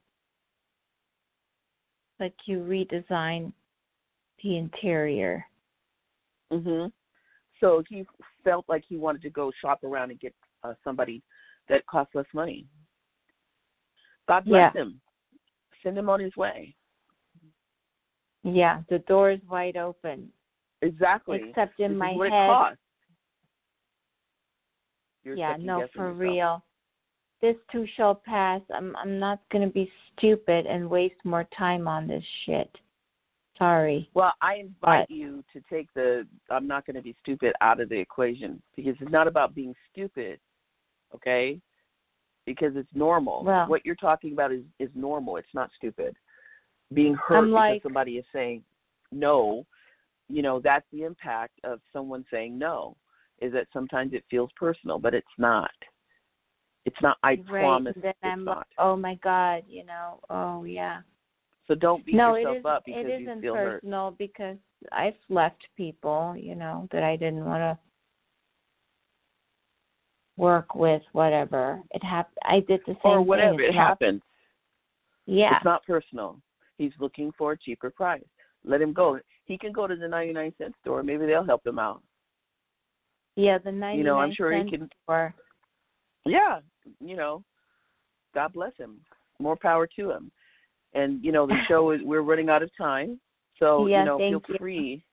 [2.21, 3.53] Like you redesign
[4.43, 5.45] the interior.
[6.53, 6.93] Mhm.
[7.59, 8.07] So he
[8.45, 11.23] felt like he wanted to go shop around and get uh, somebody
[11.69, 12.69] that costs less money.
[14.29, 14.83] God bless Yeah.
[14.83, 15.01] him.
[15.83, 16.77] Send him on his way.
[18.55, 20.29] Yeah, the door is wide open.
[20.83, 21.41] Exactly.
[21.49, 22.77] Except in this my head.
[25.37, 26.19] yeah, no, for yourself.
[26.21, 26.65] real.
[27.43, 28.61] This too shall pass.
[28.75, 32.71] I'm I'm not gonna be stupid and waste more time on this shit.
[33.59, 34.09] Sorry.
[34.15, 37.81] Well, I invite But- you to take the I'm not going to be stupid out
[37.81, 40.39] of the equation because it's not about being stupid,
[41.15, 41.59] okay?
[42.45, 43.45] Because it's normal.
[43.45, 45.37] Well- what you're talking about is is normal.
[45.37, 46.15] It's not stupid.
[46.95, 48.63] Being hurt I'm because somebody is saying
[49.13, 49.67] no,
[50.29, 52.97] you know, that's the impact of someone saying no.
[53.41, 55.71] Is that sometimes it feels personal, but it's not.
[56.87, 57.19] It's not.
[57.23, 57.47] I right.
[57.49, 58.59] promise and then it's I'm not.
[58.59, 60.21] like, oh my god, you know.
[60.31, 61.01] Oh yeah.
[61.67, 63.81] So don't beat no, it yourself up because it you isn't feel hurt.
[63.83, 64.57] personal because
[64.93, 67.79] I've left people, you know, that I didn't want to
[70.37, 71.03] work with.
[71.13, 73.11] Whatever it happened, I did the same thing.
[73.11, 73.57] Or whatever.
[73.57, 73.65] thing.
[73.65, 74.23] It It's not- happens.
[75.27, 75.57] Yeah.
[75.57, 76.41] It's not personal.
[76.79, 78.23] He's looking for a cheaper price.
[78.65, 79.19] Let him go.
[79.45, 81.03] He can go to the 99 cent store.
[81.03, 82.03] Maybe they'll help him out.
[83.37, 84.89] yeah, the ninety nine You know, I'm sure he can.
[85.05, 85.35] store.
[86.25, 86.61] Yeah,
[87.01, 87.43] you know,
[88.35, 88.97] God bless him.
[89.39, 90.31] More power to him.
[90.95, 93.21] And you know, the show is we're running out of time,
[93.59, 94.57] so Yeah, you know, feel you.
[94.59, 95.05] free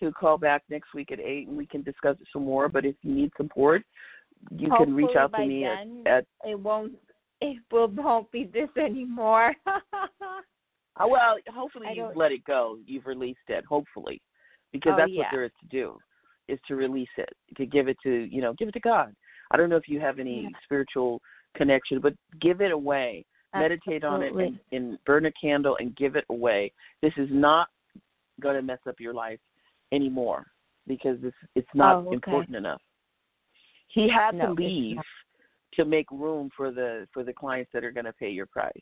[0.00, 2.68] to call back next week at eight, and we can discuss it some more.
[2.68, 3.82] But if you need support,
[4.50, 6.12] you can reach out to me then, at,
[6.44, 6.92] at it won't
[7.40, 9.52] it will won't be this anymore.
[10.98, 12.78] Uh, well, hopefully you've let it go.
[12.86, 13.64] You've released it.
[13.64, 14.20] Hopefully,
[14.72, 15.98] because Oh, that's what there is to do,
[16.48, 19.14] is to release it, to give it to you know, give it to God.
[19.50, 20.48] I don't know if you have any Yeah.
[20.64, 21.20] spiritual
[21.56, 23.24] connection, but give it away.
[23.54, 26.72] Meditate on it and, and burn a candle and give it away.
[27.02, 27.68] This is not
[28.40, 29.38] going to mess up your life
[29.92, 30.44] anymore
[30.88, 32.14] because this it's not Oh, okay.
[32.14, 32.82] important enough.
[33.88, 34.98] He had No, to leave
[35.74, 38.72] to make room for the for the clients that are going to pay your price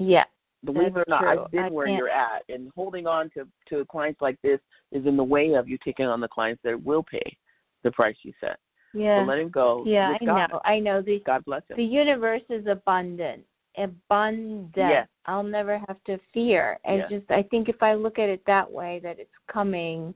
[0.00, 0.24] yeah.
[0.64, 1.44] Believe it or not, true.
[1.44, 4.60] I've been I where can't- you're at, and holding on to to clients like this
[4.92, 7.36] is in the way of you taking on the clients that will pay
[7.82, 8.58] the price you set.
[8.92, 9.20] Yeah.
[9.22, 9.84] So let him go.
[9.86, 10.50] yeah, I God.
[10.50, 10.60] know.
[10.64, 11.76] I know the God bless him.
[11.76, 13.44] the universe is abundant.
[13.78, 14.72] Abundant.
[14.76, 15.08] Yes.
[15.26, 16.78] I'll never have to fear.
[16.84, 17.10] I Yes.
[17.10, 20.12] just I think if I look at it that way that it's coming,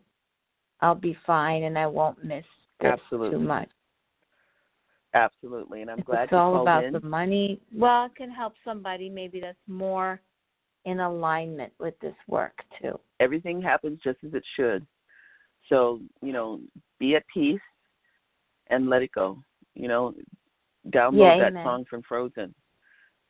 [0.80, 2.44] I'll be fine and I won't miss
[2.80, 3.38] Absolutely.
[3.38, 3.70] too much.
[5.14, 6.92] Absolutely, and I'm glad it's all about in.
[6.92, 7.60] the money.
[7.72, 10.20] Well, it can help somebody maybe that's more
[10.84, 12.98] in alignment with this work too.
[13.20, 14.86] Everything happens just as it should.
[15.68, 16.60] So you know,
[16.98, 17.60] be at peace
[18.68, 19.38] and let it go.
[19.74, 20.14] You know,
[20.90, 22.54] download Yeah, that song from Frozen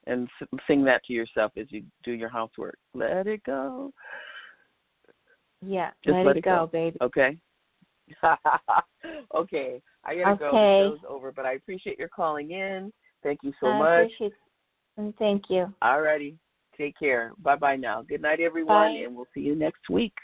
[0.07, 2.79] and s- sing that to yourself as you do your housework.
[2.95, 3.93] Let it go.
[5.63, 5.91] Yeah.
[6.05, 6.71] Just let, let it it go, go.
[6.73, 6.99] baby.
[7.01, 7.39] Okay.
[9.35, 9.81] okay.
[10.05, 10.49] I gotta go.
[10.49, 10.79] Okay.
[10.79, 12.93] The show's over, but I appreciate your calling in.
[13.23, 14.03] Thank you so I much.
[14.03, 14.33] appreciate
[14.97, 15.73] and thank you.
[15.83, 16.37] Alrighty.
[16.77, 17.33] Take care.
[17.43, 18.03] Bye bye now.
[18.03, 19.03] Good night everyone Bye.
[19.05, 20.15] and we'll see you next week.